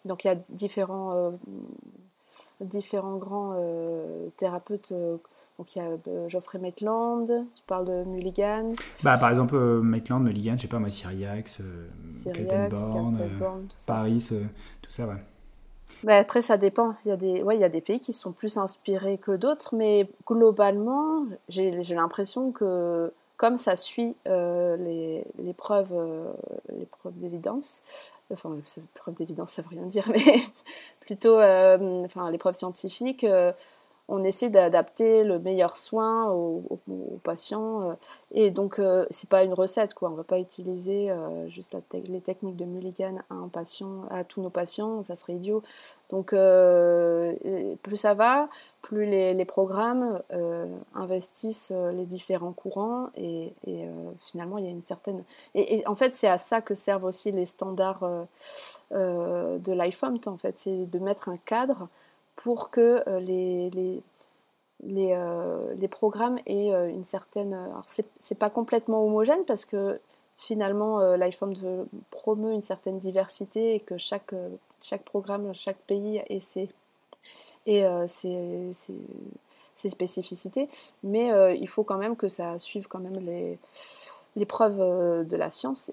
donc 0.04 0.24
il 0.24 0.26
y 0.26 0.30
a 0.30 0.34
différents, 0.50 1.32
différents 2.60 3.16
grands 3.16 3.54
thérapeutes. 4.36 4.92
donc 4.92 5.76
il 5.76 5.78
y 5.78 5.82
a 5.82 6.28
Geoffrey 6.28 6.58
Maitland, 6.58 7.26
tu 7.26 7.62
parles 7.66 7.86
de 7.86 8.04
Mulligan. 8.04 8.74
Bah, 9.02 9.18
par 9.18 9.30
exemple 9.30 9.56
Maitland, 9.56 10.22
Mulligan, 10.22 10.56
je 10.56 10.62
sais 10.62 10.68
pas 10.68 10.78
moi, 10.78 10.90
Syriax, 10.90 11.60
Syriax 12.08 12.84
Paris, 13.86 14.28
tout 14.82 14.90
ça, 14.90 15.06
ouais. 15.06 15.22
Bah, 16.04 16.16
après, 16.16 16.42
ça 16.42 16.56
dépend. 16.56 16.94
Il 17.04 17.08
y, 17.08 17.12
a 17.12 17.16
des, 17.16 17.42
ouais, 17.42 17.56
il 17.56 17.60
y 17.60 17.64
a 17.64 17.68
des 17.68 17.80
pays 17.80 18.00
qui 18.00 18.12
sont 18.12 18.32
plus 18.32 18.56
inspirés 18.56 19.18
que 19.18 19.36
d'autres, 19.36 19.74
mais 19.74 20.08
globalement, 20.26 21.26
j'ai 21.48 21.70
l'impression 21.94 22.50
que 22.50 23.12
comme 23.42 23.58
ça 23.58 23.74
suit 23.74 24.14
euh, 24.28 24.76
les, 24.76 25.24
les, 25.36 25.52
preuves, 25.52 25.92
euh, 25.92 26.32
les 26.68 26.86
preuves 26.86 27.18
d'évidence, 27.18 27.82
enfin, 28.32 28.56
preuves 28.94 29.16
d'évidence, 29.16 29.50
ça 29.50 29.62
veut 29.62 29.70
rien 29.70 29.86
dire, 29.86 30.08
mais 30.12 30.40
plutôt 31.00 31.40
euh, 31.40 32.04
enfin, 32.04 32.30
les 32.30 32.38
preuves 32.38 32.54
scientifiques, 32.54 33.26
on 34.08 34.24
essaie 34.24 34.50
d'adapter 34.50 35.24
le 35.24 35.38
meilleur 35.38 35.76
soin 35.76 36.30
aux, 36.30 36.62
patients. 37.22 37.82
Euh, 37.82 37.94
et 38.32 38.50
donc, 38.50 38.78
euh, 38.78 39.06
c'est 39.10 39.28
pas 39.28 39.44
une 39.44 39.54
recette, 39.54 39.94
quoi. 39.94 40.10
On 40.10 40.14
va 40.14 40.24
pas 40.24 40.38
utiliser 40.38 41.10
euh, 41.10 41.48
juste 41.48 41.76
les 41.92 42.20
techniques 42.20 42.56
de 42.56 42.64
Mulligan 42.64 43.18
à 43.30 43.34
un 43.34 43.48
patient, 43.48 44.04
à 44.10 44.24
tous 44.24 44.42
nos 44.42 44.50
patients, 44.50 45.02
ça 45.04 45.14
serait 45.14 45.34
idiot. 45.34 45.62
Donc, 46.10 46.34
plus 47.82 47.96
ça 47.96 48.12
va, 48.12 48.48
plus 48.82 49.06
les, 49.06 49.44
programmes 49.46 50.20
investissent 50.94 51.72
les 51.94 52.04
différents 52.04 52.52
courants 52.52 53.08
et, 53.16 53.54
finalement, 54.26 54.58
il 54.58 54.64
y 54.64 54.68
a 54.68 54.70
une 54.70 54.84
certaine. 54.84 55.24
Et, 55.54 55.82
en 55.86 55.94
fait, 55.94 56.14
c'est 56.14 56.28
à 56.28 56.36
ça 56.36 56.60
que 56.60 56.74
servent 56.74 57.04
aussi 57.04 57.32
les 57.32 57.46
standards 57.46 58.26
de 58.90 59.72
l'iPhone, 59.72 60.18
en 60.26 60.36
fait, 60.36 60.58
c'est 60.58 60.90
de 60.90 60.98
mettre 60.98 61.30
un 61.30 61.38
cadre 61.38 61.88
pour 62.36 62.70
que 62.70 63.02
euh, 63.08 63.20
les, 63.20 63.70
les, 63.70 64.02
les, 64.84 65.12
euh, 65.12 65.74
les, 65.74 65.88
programmes 65.88 66.38
aient 66.46 66.72
euh, 66.72 66.88
une 66.88 67.04
certaine... 67.04 67.54
Alors 67.54 67.84
c'est 67.86 68.38
pas 68.38 68.50
complètement 68.50 69.04
homogène 69.04 69.44
parce 69.46 69.64
que 69.64 70.00
finalement 70.38 70.98
l'iPhone 71.16 71.54
promeut 72.10 72.52
une 72.52 72.62
certaine 72.62 72.98
diversité 72.98 73.76
et 73.76 73.80
que 73.80 73.96
chaque, 73.96 74.34
chaque 74.80 75.04
programme, 75.04 75.54
chaque 75.54 75.78
pays 75.78 76.20
ait 76.28 76.40
ses, 76.40 76.68
et, 77.66 77.84
ses, 78.08 78.72
ses, 78.72 79.88
spécificités, 79.88 80.68
mais 81.04 81.56
il 81.56 81.68
faut 81.68 81.84
quand 81.84 81.96
même 81.96 82.16
que 82.16 82.26
ça 82.26 82.58
suive 82.58 82.88
quand 82.88 82.98
même 82.98 83.20
les, 83.20 83.56
les 84.34 84.44
preuves 84.44 84.78
de 85.24 85.36
la 85.36 85.52
science. 85.52 85.92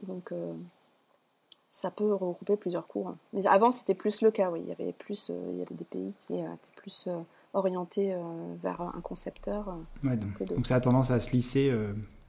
Ça 1.79 1.91
peut 1.91 2.13
regrouper 2.13 2.57
plusieurs 2.57 2.87
cours. 2.87 3.15
Mais 3.33 3.47
avant, 3.47 3.71
c'était 3.71 3.93
plus 3.93 4.21
le 4.21 4.31
cas, 4.31 4.51
oui. 4.51 4.59
Il 4.63 4.67
y 4.67 4.71
avait, 4.71 4.91
plus, 4.91 5.29
euh, 5.29 5.49
il 5.51 5.57
y 5.57 5.61
avait 5.61 5.75
des 5.75 5.85
pays 5.85 6.13
qui 6.17 6.35
étaient 6.35 6.75
plus 6.75 7.05
euh, 7.07 7.21
orientés 7.53 8.13
euh, 8.13 8.19
vers 8.61 8.81
un 8.81 8.99
concepteur. 9.01 9.77
donc, 10.03 10.67
ça 10.67 10.75
a 10.75 10.81
tendance 10.81 11.09
à 11.11 11.19
se 11.19 11.31
lisser 11.31 11.73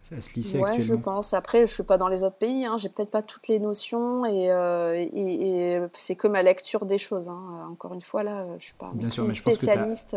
ça 0.03 0.21
se 0.21 0.33
lisser 0.35 0.59
ouais, 0.59 0.81
je 0.81 0.95
pense. 0.95 1.35
Après, 1.35 1.67
je 1.67 1.73
suis 1.73 1.83
pas 1.83 1.99
dans 1.99 2.09
les 2.09 2.25
autres 2.25 2.37
pays, 2.37 2.65
hein. 2.65 2.79
j'ai 2.79 2.89
peut-être 2.89 3.11
pas 3.11 3.23
toutes 3.23 3.49
les 3.49 3.61
notions 3.61 4.25
et, 4.25 4.51
euh, 4.51 4.95
et, 4.95 5.79
c'est 5.97 6.17
que 6.17 6.27
ma 6.27 6.43
lecture 6.43 6.87
des 6.87 6.99
choses. 6.99 7.29
Hein. 7.29 7.69
Encore 7.71 7.93
une 7.93 8.01
fois, 8.01 8.23
là, 8.23 8.47
je 8.59 8.65
suis 8.65 8.75
pas 8.75 8.91
Bien 8.95 9.11
sûr, 9.11 9.27
mais 9.27 9.35
spécialiste. 9.35 10.17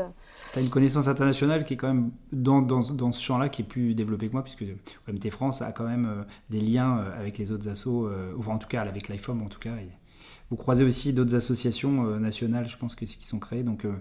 tu 0.54 0.60
as, 0.60 0.62
une 0.62 0.70
connaissance 0.70 1.08
internationale 1.08 1.66
qui 1.66 1.74
est 1.74 1.78
quand 1.78 1.90
même 1.90 2.12
dans, 2.32 2.62
dans, 2.62 2.80
dans 2.80 3.12
ce 3.12 3.22
champ-là 3.22 3.50
qui 3.50 3.62
est 3.62 3.66
plus 3.66 3.94
développée 3.94 4.28
que 4.30 4.34
moi, 4.34 4.44
puisque 4.44 4.66
OMT 5.08 5.30
France 5.30 5.62
a 5.62 5.72
quand 5.74 5.86
même 5.86 6.06
euh, 6.06 6.24
des 6.50 6.62
liens 6.62 7.00
euh, 7.00 7.20
avec 7.20 7.38
les 7.38 7.52
autres 7.52 7.68
assos, 7.70 8.10
ou 8.38 8.50
en 8.50 8.58
tout 8.58 8.68
cas 8.68 8.82
avec 8.82 9.10
l'IFOM 9.10 9.42
en 9.42 9.48
tout 9.48 9.60
cas. 9.60 9.72
Vous 10.50 10.58
croisez 10.58 10.84
aussi 10.84 11.14
d'autres 11.14 11.36
associations 11.36 12.06
euh, 12.06 12.20
nationales, 12.20 12.68
je 12.68 12.78
pense, 12.78 12.96
que, 12.96 13.06
qui 13.06 13.26
sont 13.26 13.40
créées. 13.40 13.64
Donc, 13.64 13.86
euh, 13.86 13.94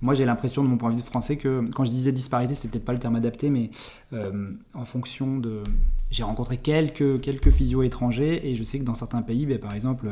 moi, 0.00 0.14
j'ai 0.14 0.24
l'impression, 0.24 0.62
de 0.62 0.68
mon 0.68 0.76
point 0.76 0.90
de 0.90 0.94
vue 0.94 1.00
de 1.00 1.06
français, 1.06 1.36
que 1.36 1.68
quand 1.74 1.84
je 1.84 1.90
disais 1.90 2.12
disparité, 2.12 2.54
c'était 2.54 2.68
peut-être 2.68 2.84
pas 2.84 2.92
le 2.92 2.98
terme 2.98 3.16
adapté, 3.16 3.50
mais 3.50 3.70
euh, 4.12 4.50
en 4.74 4.84
fonction 4.84 5.38
de. 5.38 5.62
J'ai 6.10 6.22
rencontré 6.22 6.56
quelques, 6.56 7.20
quelques 7.20 7.50
physios 7.50 7.82
étrangers 7.82 8.48
et 8.48 8.54
je 8.54 8.64
sais 8.64 8.78
que 8.78 8.84
dans 8.84 8.94
certains 8.94 9.20
pays, 9.20 9.44
ben, 9.44 9.58
par 9.58 9.74
exemple, 9.74 10.08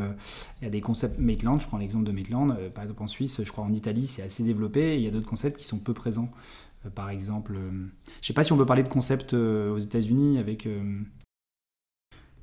il 0.60 0.64
y 0.64 0.66
a 0.66 0.70
des 0.70 0.82
concepts 0.82 1.18
Maitland, 1.18 1.58
je 1.58 1.66
prends 1.66 1.78
l'exemple 1.78 2.04
de 2.04 2.12
Maitland, 2.12 2.54
par 2.74 2.84
exemple 2.84 3.02
en 3.02 3.06
Suisse, 3.06 3.40
je 3.42 3.50
crois 3.50 3.64
en 3.64 3.72
Italie, 3.72 4.06
c'est 4.06 4.20
assez 4.20 4.42
développé 4.42 4.96
il 4.96 5.02
y 5.02 5.08
a 5.08 5.10
d'autres 5.10 5.26
concepts 5.26 5.58
qui 5.58 5.64
sont 5.64 5.78
peu 5.78 5.94
présents. 5.94 6.28
par 6.94 7.08
exemple, 7.08 7.54
je 8.20 8.26
sais 8.26 8.34
pas 8.34 8.44
si 8.44 8.52
on 8.52 8.58
peut 8.58 8.66
parler 8.66 8.82
de 8.82 8.90
concepts 8.90 9.32
aux 9.32 9.78
États-Unis 9.78 10.36
avec 10.36 10.68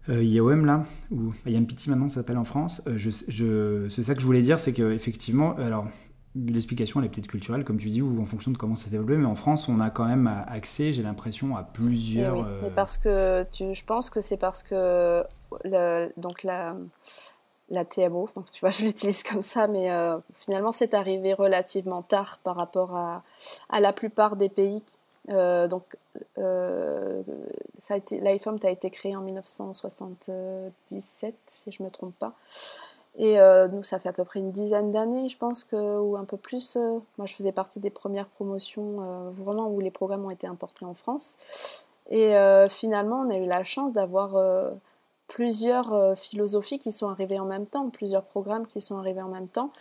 IOM 0.09 0.65
là, 0.65 0.83
ou 1.11 1.33
IMPT 1.45 1.87
maintenant 1.87 2.09
ça 2.09 2.15
s'appelle 2.15 2.37
en 2.37 2.43
France, 2.43 2.81
euh, 2.87 2.97
je, 2.97 3.87
c'est 3.89 4.03
ça 4.03 4.13
que 4.13 4.21
je 4.21 4.25
voulais 4.25 4.41
dire, 4.41 4.59
c'est 4.59 4.73
qu'effectivement, 4.73 5.55
alors 5.55 5.85
l'explication 6.35 6.99
elle 6.99 7.05
est 7.05 7.09
peut-être 7.09 7.27
culturelle 7.27 7.63
comme 7.63 7.77
tu 7.77 7.89
dis, 7.89 8.01
ou 8.01 8.21
en 8.21 8.25
fonction 8.25 8.51
de 8.51 8.57
comment 8.57 8.75
ça 8.75 8.85
s'est 8.85 8.91
développé, 8.91 9.17
mais 9.17 9.27
en 9.27 9.35
France 9.35 9.69
on 9.69 9.79
a 9.79 9.89
quand 9.89 10.05
même 10.05 10.27
accès, 10.47 10.91
j'ai 10.91 11.03
l'impression, 11.03 11.55
à 11.55 11.63
plusieurs... 11.63 12.37
Oui, 12.37 12.45
mais 12.61 12.67
euh, 12.67 12.71
parce 12.75 12.97
que 12.97 13.43
tu, 13.51 13.73
je 13.73 13.85
pense 13.85 14.09
que 14.09 14.19
c'est 14.19 14.37
parce 14.37 14.63
que 14.63 15.23
le, 15.63 16.09
donc 16.17 16.43
la, 16.43 16.75
la 17.69 17.85
TMO, 17.85 18.29
donc 18.35 18.51
tu 18.51 18.59
vois 18.59 18.69
je 18.77 18.83
l'utilise 18.83 19.23
comme 19.23 19.41
ça, 19.41 19.67
mais 19.67 19.91
euh, 19.91 20.17
finalement 20.33 20.71
c'est 20.71 20.93
arrivé 20.93 21.33
relativement 21.33 22.01
tard 22.01 22.39
par 22.43 22.55
rapport 22.55 22.95
à, 22.95 23.23
à 23.69 23.79
la 23.79 23.93
plupart 23.93 24.35
des 24.35 24.49
pays. 24.49 24.83
Euh, 25.29 25.67
donc, 25.67 25.83
euh, 26.37 27.23
a 27.89 27.97
été, 27.97 28.19
l'iPhone 28.19 28.59
a 28.63 28.69
été 28.69 28.89
créé 28.89 29.15
en 29.15 29.21
1977, 29.21 31.35
si 31.45 31.71
je 31.71 31.81
ne 31.81 31.87
me 31.87 31.91
trompe 31.91 32.15
pas. 32.17 32.33
Et 33.15 33.39
euh, 33.39 33.67
nous, 33.67 33.83
ça 33.83 33.99
fait 33.99 34.09
à 34.09 34.13
peu 34.13 34.23
près 34.23 34.39
une 34.39 34.51
dizaine 34.51 34.89
d'années, 34.91 35.29
je 35.29 35.37
pense, 35.37 35.63
que, 35.63 35.99
ou 35.99 36.17
un 36.17 36.25
peu 36.25 36.37
plus. 36.37 36.77
moi, 37.17 37.25
je 37.25 37.33
faisais 37.33 37.51
partie 37.51 37.79
des 37.79 37.91
premières 37.91 38.27
promotions 38.27 39.29
vraiment 39.31 39.69
où 39.69 39.79
les 39.79 39.91
programmes 39.91 40.25
ont 40.25 40.31
été 40.31 40.47
importés 40.47 40.85
en 40.85 40.95
France. 40.95 41.37
Et 42.09 42.33
finalement, 42.69 43.21
on 43.21 43.29
a 43.29 43.37
eu 43.37 43.45
la 43.45 43.63
chance 43.63 43.93
d'avoir 43.93 44.35
plusieurs 45.27 46.17
philosophies 46.17 46.79
qui 46.79 46.91
sont 46.91 47.09
arrivées 47.09 47.39
en 47.39 47.45
même 47.45 47.65
temps, 47.65 47.89
plusieurs 47.89 48.23
programmes 48.23 48.67
qui 48.67 48.81
sont 48.81 48.97
arrivés 48.97 49.21
en 49.21 49.29
même 49.29 49.49
temps. 49.49 49.71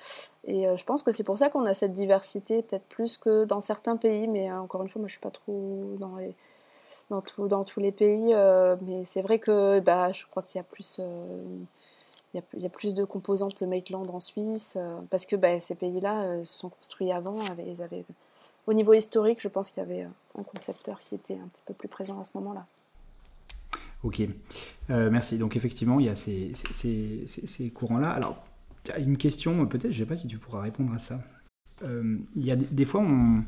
Et 0.44 0.64
je 0.76 0.84
pense 0.84 1.02
que 1.02 1.10
c'est 1.10 1.24
pour 1.24 1.36
ça 1.36 1.50
qu'on 1.50 1.66
a 1.66 1.74
cette 1.74 1.92
diversité, 1.92 2.62
peut-être 2.62 2.86
plus 2.86 3.18
que 3.18 3.44
dans 3.44 3.60
certains 3.60 3.96
pays, 3.96 4.28
mais 4.28 4.50
encore 4.52 4.82
une 4.82 4.88
fois, 4.88 5.00
moi 5.00 5.08
je 5.08 5.12
suis 5.12 5.20
pas 5.20 5.30
trop 5.30 5.96
dans 7.48 7.64
tous 7.64 7.80
les 7.80 7.92
pays, 7.92 8.34
mais 8.82 9.04
c'est 9.04 9.20
vrai 9.20 9.38
que 9.38 9.80
bah, 9.80 10.12
je 10.12 10.24
crois 10.26 10.42
qu'il 10.42 10.58
y 10.58 10.60
a 10.60 10.64
plus 10.64 11.00
y, 12.34 12.66
a, 12.66 12.68
plus 12.70 12.94
de 12.94 13.04
composantes 13.04 13.62
Maitland 13.62 14.08
en 14.10 14.20
Suisse, 14.20 14.74
euh, 14.76 14.98
parce 15.10 15.26
que 15.26 15.36
bah, 15.36 15.60
ces 15.60 15.74
pays-là 15.74 16.22
euh, 16.22 16.44
se 16.44 16.58
sont 16.58 16.70
construits 16.70 17.12
avant. 17.12 17.42
ils 17.58 17.82
avaient, 17.82 18.04
au 18.66 18.72
niveau 18.72 18.94
historique, 18.94 19.40
je 19.40 19.48
pense 19.48 19.70
qu'il 19.70 19.82
y 19.82 19.86
avait 19.86 20.04
euh, 20.04 20.38
un 20.38 20.42
concepteur 20.42 21.00
qui 21.04 21.14
était 21.14 21.34
un 21.34 21.48
petit 21.48 21.62
peu 21.66 21.74
plus 21.74 21.88
présent 21.88 22.20
à 22.20 22.24
ce 22.24 22.30
moment-là. 22.34 22.66
Ok, 24.02 24.22
merci. 24.88 25.38
Donc 25.38 25.56
effectivement, 25.56 26.00
il 26.00 26.06
y 26.06 26.08
a 26.08 26.14
ces, 26.14 26.50
ces, 26.54 27.24
ces, 27.26 27.70
courants-là. 27.70 28.10
Alors, 28.10 28.44
une 28.98 29.16
question, 29.16 29.64
peut-être, 29.66 29.92
je 29.92 30.02
ne 30.02 30.04
sais 30.04 30.06
pas 30.06 30.16
si 30.16 30.26
tu 30.26 30.38
pourras 30.38 30.60
répondre 30.60 30.92
à 30.92 30.98
ça. 30.98 31.20
il 31.82 32.44
y 32.44 32.50
a 32.50 32.56
des, 32.56 32.84
fois, 32.84 33.00
on, 33.00 33.44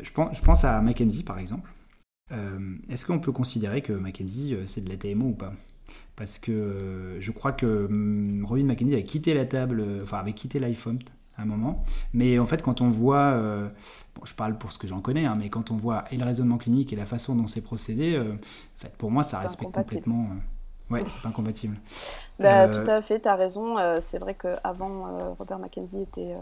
je, 0.00 0.12
pense, 0.12 0.64
à 0.64 0.80
Mackenzie, 0.82 1.24
par 1.24 1.38
exemple. 1.38 1.70
Est-ce 2.88 3.06
qu'on 3.06 3.18
peut 3.18 3.32
considérer 3.32 3.82
que 3.82 3.92
Mackenzie, 3.92 4.56
c'est 4.66 4.84
de 4.84 4.88
la 4.88 4.96
TMO 4.96 5.30
ou 5.30 5.34
pas? 5.34 5.52
Parce 6.16 6.38
que 6.38 6.50
euh, 6.50 7.20
je 7.20 7.30
crois 7.30 7.52
que 7.52 7.86
hum, 7.86 8.44
Robin 8.44 8.64
McKenzie 8.64 8.94
avait 8.94 9.04
quitté 9.04 9.34
la 9.34 9.44
table, 9.44 9.80
euh, 9.80 10.02
enfin 10.02 10.18
avait 10.18 10.32
quitté 10.32 10.58
l'iPhone 10.58 10.98
à 11.36 11.42
un 11.42 11.44
moment. 11.44 11.84
Mais 12.12 12.38
en 12.38 12.46
fait, 12.46 12.62
quand 12.62 12.80
on 12.80 12.88
voit, 12.88 13.32
euh, 13.32 13.68
je 14.24 14.34
parle 14.34 14.56
pour 14.58 14.72
ce 14.72 14.78
que 14.78 14.86
j'en 14.86 15.00
connais, 15.00 15.26
hein, 15.26 15.34
mais 15.38 15.48
quand 15.48 15.70
on 15.70 15.76
voit 15.76 16.04
et 16.10 16.16
le 16.16 16.24
raisonnement 16.24 16.58
clinique 16.58 16.92
et 16.92 16.96
la 16.96 17.06
façon 17.06 17.34
dont 17.34 17.46
c'est 17.46 17.60
procédé, 17.60 18.18
en 18.18 18.78
fait, 18.78 18.94
pour 18.96 19.10
moi, 19.10 19.22
ça 19.22 19.38
respecte 19.38 19.72
complètement. 19.72 20.28
Ouais, 20.88 21.04
c'est 21.04 21.22
pas 21.22 21.30
incompatible. 21.30 21.76
bah, 22.38 22.68
Tout 22.68 22.88
à 22.88 23.02
fait, 23.02 23.20
tu 23.20 23.28
as 23.28 23.34
raison. 23.34 23.76
c'est 24.00 24.18
vrai 24.18 24.34
qu'avant, 24.34 25.34
Robert 25.38 25.58
McKenzie 25.58 26.02
était, 26.02 26.36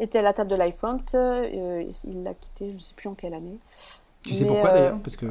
était 0.00 0.18
à 0.18 0.22
la 0.22 0.32
table 0.32 0.50
de 0.50 0.56
l'iPhone. 0.56 1.00
il 1.12 2.22
l'a 2.22 2.34
quitté, 2.34 2.70
je 2.70 2.76
ne 2.76 2.80
sais 2.80 2.94
plus 2.94 3.08
en 3.08 3.14
quelle 3.14 3.34
année. 3.34 3.58
Tu 4.28 4.34
sais 4.34 4.44
pourquoi 4.44 4.72
d'ailleurs 4.72 4.94
euh, 4.94 4.98
Parce 5.02 5.16
que... 5.16 5.26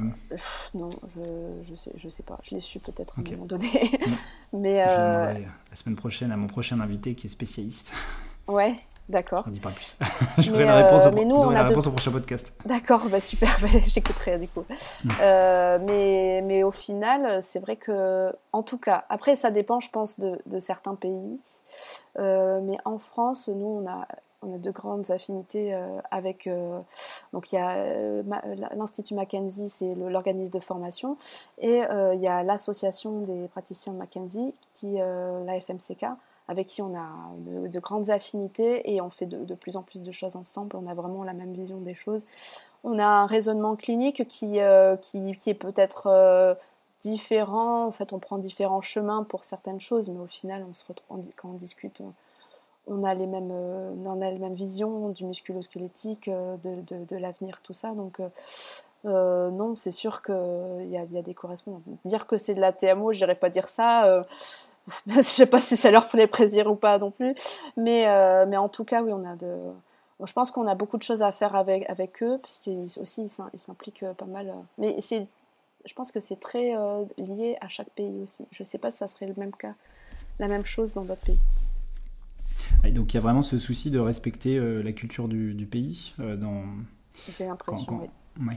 Non, 0.73 0.89
je, 1.15 1.21
je, 1.69 1.75
sais, 1.75 1.91
je 1.97 2.09
sais 2.09 2.23
pas. 2.23 2.39
Je 2.43 2.55
l'ai 2.55 2.61
su 2.61 2.79
peut-être 2.79 3.17
à 3.17 3.21
un 3.21 3.31
moment 3.31 3.45
donné. 3.45 3.69
Mais 4.53 4.83
euh... 4.87 5.33
la 5.33 5.75
semaine 5.75 5.95
prochaine 5.95 6.31
à 6.31 6.37
mon 6.37 6.47
prochain 6.47 6.79
invité 6.79 7.13
qui 7.15 7.27
est 7.27 7.29
spécialiste. 7.29 7.93
Ouais, 8.47 8.75
d'accord. 9.09 9.43
On 9.47 9.49
dit 9.49 9.59
pas 9.59 9.71
plus. 9.71 9.97
J'aurai 10.39 10.65
la 10.65 10.85
réponse, 10.85 11.05
au, 11.05 11.11
mais 11.11 11.25
nous, 11.25 11.35
on 11.35 11.49
a 11.49 11.53
la 11.53 11.63
réponse 11.63 11.87
au 11.87 11.91
prochain 11.91 12.11
podcast. 12.11 12.53
D'accord, 12.65 13.05
bah 13.09 13.19
super, 13.19 13.57
j'écouterai 13.87 14.37
du 14.37 14.47
coup. 14.47 14.63
Mm. 15.03 15.09
Euh, 15.21 15.79
mais, 15.81 16.41
mais 16.45 16.63
au 16.63 16.71
final, 16.71 17.41
c'est 17.43 17.59
vrai 17.59 17.75
que, 17.75 18.33
en 18.53 18.63
tout 18.63 18.77
cas, 18.77 19.05
après 19.09 19.35
ça 19.35 19.51
dépend, 19.51 19.79
je 19.79 19.89
pense, 19.89 20.19
de, 20.19 20.39
de 20.45 20.59
certains 20.59 20.95
pays. 20.95 21.39
Euh, 22.19 22.61
mais 22.61 22.77
en 22.85 22.97
France, 22.97 23.47
nous, 23.49 23.83
on 23.83 23.89
a 23.89 24.07
on 24.41 24.53
a 24.53 24.57
de 24.57 24.71
grandes 24.71 25.09
affinités 25.11 25.73
euh, 25.73 25.99
avec. 26.11 26.47
Euh, 26.47 26.79
donc 27.33 27.51
il 27.51 27.55
y 27.55 27.57
a 27.57 27.75
euh, 27.77 28.23
l'Institut 28.75 29.15
Mackenzie, 29.15 29.69
c'est 29.69 29.95
l'organisme 29.95 30.51
de 30.51 30.59
formation, 30.59 31.17
et 31.59 31.81
il 32.13 32.19
y 32.21 32.27
a 32.27 32.43
l'association 32.43 33.21
des 33.21 33.47
praticiens 33.47 33.93
de 33.93 33.97
Mackenzie, 33.97 34.53
qui 34.73 34.95
la 34.97 35.59
FMCK, 35.59 36.05
avec 36.47 36.67
qui 36.67 36.81
on 36.81 36.95
a 36.95 37.07
de, 37.37 37.79
grandes 37.79 38.09
affinités 38.09 38.93
et 38.93 39.01
on 39.01 39.09
fait 39.09 39.25
de, 39.25 39.53
plus 39.55 39.75
en 39.75 39.83
plus 39.83 40.01
de 40.01 40.11
choses 40.11 40.35
ensemble. 40.35 40.75
On 40.75 40.87
a 40.87 40.93
vraiment 40.93 41.23
la 41.23 41.33
même 41.33 41.53
vision 41.53 41.77
des 41.77 41.93
choses. 41.93 42.25
On 42.83 42.99
a 42.99 43.05
un 43.05 43.25
raisonnement 43.25 43.75
clinique 43.75 44.27
qui, 44.27 44.59
qui, 45.01 45.35
qui 45.35 45.49
est 45.49 45.59
peut-être 45.59 46.57
différent. 47.01 47.85
En 47.85 47.91
fait, 47.91 48.13
on 48.13 48.19
prend 48.19 48.37
différents 48.37 48.81
chemins 48.81 49.23
pour 49.23 49.43
certaines 49.43 49.81
choses, 49.81 50.09
mais 50.09 50.19
au 50.19 50.27
final, 50.27 50.65
on 50.69 50.73
se 50.73 50.85
retrouve 50.85 51.27
quand 51.35 51.49
on 51.49 51.53
discute 51.53 52.01
on 52.87 53.03
a 53.03 53.13
les 53.13 53.27
mêmes, 53.27 53.51
euh, 53.51 53.93
on 54.05 54.21
a 54.21 54.31
les 54.31 54.39
mêmes 54.39 54.53
visions 54.53 55.09
du 55.09 55.25
musculo-squelettique, 55.25 56.29
euh, 56.29 56.55
de, 56.63 57.05
de, 57.05 57.15
l'avenir, 57.17 57.61
tout 57.61 57.73
ça. 57.73 57.91
Donc, 57.91 58.21
euh, 59.05 59.51
non, 59.51 59.75
c'est 59.75 59.91
sûr 59.91 60.21
qu'il 60.21 60.89
y 60.89 60.97
a 60.97 61.05
des 61.05 61.33
correspondances. 61.33 61.83
Dire 62.05 62.27
que 62.27 62.37
c'est 62.37 62.53
de 62.53 62.61
la 62.61 62.71
TMO, 62.71 63.13
je 63.13 63.19
n'irais 63.19 63.35
pas 63.35 63.49
dire 63.49 63.69
ça. 63.69 64.23
je 65.07 65.21
sais 65.21 65.45
pas 65.45 65.59
si 65.59 65.75
ça 65.75 65.91
leur 65.91 66.05
ferait 66.05 66.27
plaisir 66.27 66.67
ou 66.71 66.75
pas 66.75 66.97
non 66.99 67.11
plus. 67.11 67.35
Mais, 67.75 68.05
mais 68.47 68.57
en 68.57 68.69
tout 68.69 68.85
cas, 68.85 69.03
oui, 69.03 69.11
on 69.13 69.25
a 69.25 69.35
de. 69.35 69.57
je 70.23 70.33
pense 70.33 70.51
qu'on 70.51 70.67
a 70.67 70.75
beaucoup 70.75 70.97
de 70.97 71.03
choses 71.03 71.21
à 71.21 71.31
faire 71.31 71.55
avec, 71.55 71.89
avec 71.89 72.23
eux, 72.23 72.39
puisqu'ils 72.41 72.99
aussi 73.01 73.29
ils 73.53 73.59
s'impliquent 73.59 74.05
pas 74.17 74.25
mal. 74.25 74.53
Mais 74.77 74.99
c'est, 75.01 75.27
je 75.85 75.93
pense 75.93 76.11
que 76.11 76.19
c'est 76.19 76.39
très 76.39 76.73
lié 77.17 77.57
à 77.61 77.67
chaque 77.67 77.89
pays 77.89 78.21
aussi. 78.23 78.45
Je 78.51 78.63
ne 78.63 78.67
sais 78.67 78.77
pas 78.77 78.91
si 78.91 78.97
ça 78.97 79.07
serait 79.07 79.27
le 79.27 79.35
même 79.37 79.53
cas, 79.53 79.73
la 80.39 80.47
même 80.47 80.65
chose 80.65 80.93
dans 80.93 81.03
d'autres 81.03 81.25
pays. 81.25 81.39
Et 82.83 82.91
donc 82.91 83.13
il 83.13 83.15
y 83.15 83.17
a 83.17 83.21
vraiment 83.21 83.41
ce 83.41 83.57
souci 83.57 83.91
de 83.91 83.99
respecter 83.99 84.57
euh, 84.57 84.81
la 84.81 84.93
culture 84.93 85.27
du, 85.27 85.67
pays 85.69 86.13
euh, 86.19 86.35
dans... 86.35 86.63
J'ai 87.37 87.45
l'impression, 87.45 88.01
oui. 88.39 88.55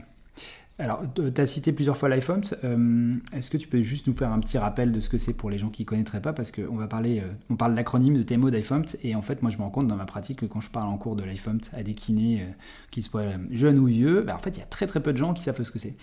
Alors, 0.81 1.01
tu 1.15 1.41
as 1.41 1.47
cité 1.47 1.71
plusieurs 1.71 1.95
fois 1.95 2.09
l'iPhone. 2.09 2.43
Euh, 2.63 3.15
est-ce 3.33 3.49
que 3.51 3.57
tu 3.57 3.67
peux 3.67 3.81
juste 3.81 4.07
nous 4.07 4.13
faire 4.13 4.31
un 4.31 4.39
petit 4.39 4.57
rappel 4.57 4.91
de 4.91 4.99
ce 4.99 5.09
que 5.09 5.17
c'est 5.17 5.33
pour 5.33 5.49
les 5.49 5.57
gens 5.57 5.69
qui 5.69 5.83
ne 5.83 5.87
connaîtraient 5.87 6.21
pas? 6.21 6.33
Parce 6.33 6.51
qu'on 6.51 6.75
va 6.75 6.87
parler, 6.87 7.23
on 7.49 7.55
parle 7.55 7.75
d'acronyme 7.75 8.17
de 8.17 8.23
TMO 8.23 8.49
d'iPhone. 8.49 8.85
Et 9.03 9.15
en 9.15 9.21
fait, 9.21 9.41
moi, 9.41 9.51
je 9.51 9.57
me 9.57 9.63
rends 9.63 9.69
compte 9.69 9.87
dans 9.87 9.95
ma 9.95 10.05
pratique 10.05 10.39
que 10.39 10.45
quand 10.45 10.59
je 10.59 10.69
parle 10.69 10.89
en 10.89 10.97
cours 10.97 11.15
de 11.15 11.23
l'iPhone 11.23 11.61
à 11.73 11.83
des 11.83 11.93
kinés, 11.93 12.45
qu'ils 12.89 13.03
soient 13.03 13.33
jeunes 13.51 13.79
ou 13.79 13.85
vieux, 13.85 14.21
bah, 14.21 14.35
en 14.35 14.39
fait, 14.39 14.57
il 14.57 14.59
y 14.59 14.63
a 14.63 14.65
très 14.65 14.87
très 14.87 15.01
peu 15.01 15.13
de 15.13 15.17
gens 15.17 15.33
qui 15.33 15.43
savent 15.43 15.61
ce 15.61 15.71
que 15.71 15.79
c'est. 15.79 15.95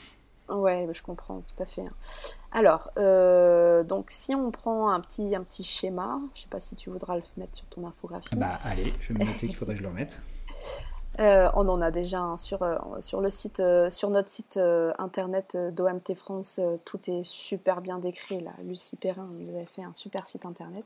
Ouais, 0.48 0.88
je 0.92 1.02
comprends 1.02 1.40
tout 1.40 1.62
à 1.62 1.66
fait. 1.66 1.82
Hein. 1.82 1.92
Alors, 2.52 2.90
euh, 2.98 3.84
donc 3.84 4.06
si 4.10 4.34
on 4.34 4.50
prend 4.50 4.90
un 4.90 5.00
petit, 5.00 5.34
un 5.34 5.42
petit 5.42 5.62
schéma, 5.62 6.20
je 6.34 6.40
ne 6.40 6.42
sais 6.44 6.48
pas 6.48 6.60
si 6.60 6.74
tu 6.74 6.90
voudras 6.90 7.16
le 7.16 7.22
mettre 7.36 7.56
sur 7.56 7.66
ton 7.66 7.86
infographie. 7.86 8.34
Bah 8.34 8.58
allez, 8.64 8.92
je 9.00 9.12
vais 9.12 9.18
me 9.18 9.30
noter 9.30 9.46
qu'il 9.46 9.56
faudrait 9.56 9.74
que 9.74 9.80
je 9.80 9.84
le 9.84 9.90
remette. 9.90 10.20
Euh, 11.18 11.50
on 11.54 11.68
en 11.68 11.80
a 11.80 11.90
déjà 11.90 12.36
sur, 12.38 12.62
euh, 12.62 12.76
sur, 13.00 13.20
le 13.20 13.28
site, 13.28 13.62
sur 13.90 14.10
notre 14.10 14.28
site 14.28 14.58
internet 14.98 15.56
d'OMT 15.56 16.14
France, 16.14 16.60
tout 16.84 17.00
est 17.10 17.24
super 17.24 17.80
bien 17.80 17.98
décrit. 17.98 18.40
Là. 18.40 18.52
Lucie 18.62 18.96
Perrin 18.96 19.28
nous 19.32 19.48
avait 19.48 19.66
fait 19.66 19.82
un 19.82 19.94
super 19.94 20.26
site 20.26 20.46
internet. 20.46 20.84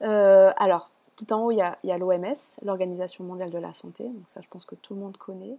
alors, 0.00 0.90
tout 1.16 1.32
en 1.32 1.44
haut, 1.44 1.50
il 1.50 1.56
y 1.56 1.62
a, 1.62 1.76
a 1.82 1.98
l'OMS, 1.98 2.36
l'Organisation 2.62 3.24
mondiale 3.24 3.50
de 3.50 3.58
la 3.58 3.72
santé. 3.72 4.04
Donc 4.04 4.28
ça, 4.28 4.40
je 4.40 4.48
pense 4.48 4.64
que 4.64 4.76
tout 4.76 4.94
le 4.94 5.00
monde 5.00 5.16
connaît. 5.16 5.58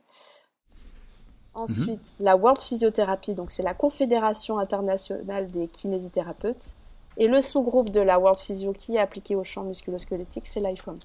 Ensuite, 1.53 2.13
la 2.19 2.37
World 2.37 2.61
Physiotherapy, 2.61 3.33
donc 3.33 3.51
c'est 3.51 3.63
la 3.63 3.73
Confédération 3.73 4.59
internationale 4.59 5.51
des 5.51 5.67
kinésithérapeutes. 5.67 6.75
Et 7.17 7.27
le 7.27 7.41
sous-groupe 7.41 7.89
de 7.89 7.99
la 7.99 8.17
World 8.17 8.39
Physio 8.39 8.71
qui 8.71 8.95
est 8.95 8.99
appliqué 8.99 9.35
au 9.35 9.43
champ 9.43 9.63
musculo-squelettique, 9.63 10.45
c'est 10.45 10.61
l'IFOMT. 10.61 10.99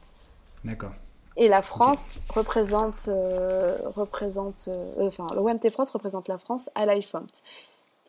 D'accord. 0.65 0.93
Et 1.37 1.49
la 1.49 1.63
France 1.63 2.21
représente, 2.29 3.09
euh, 3.09 3.77
représente 3.97 4.69
euh, 4.69 5.09
enfin, 5.09 5.27
l'OMT 5.35 5.71
France 5.71 5.91
représente 5.91 6.29
la 6.29 6.39
France 6.39 6.71
à 6.75 6.87
l'IFOMT. 6.87 7.43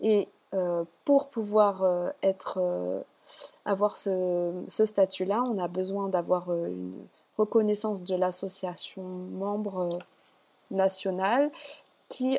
Et 0.02 0.28
euh, 0.54 0.84
pour 1.06 1.30
pouvoir 1.30 1.84
être, 2.22 3.04
avoir 3.66 3.98
ce, 3.98 4.64
statut-là, 4.68 5.44
on 5.50 5.58
a 5.58 5.68
besoin 5.68 6.10
d'avoir 6.10 6.54
une 6.54 6.94
reconnaissance 7.38 8.04
de 8.04 8.16
l'association 8.16 9.04
membre 9.04 10.00
nationale 10.70 11.50
qui, 12.10 12.38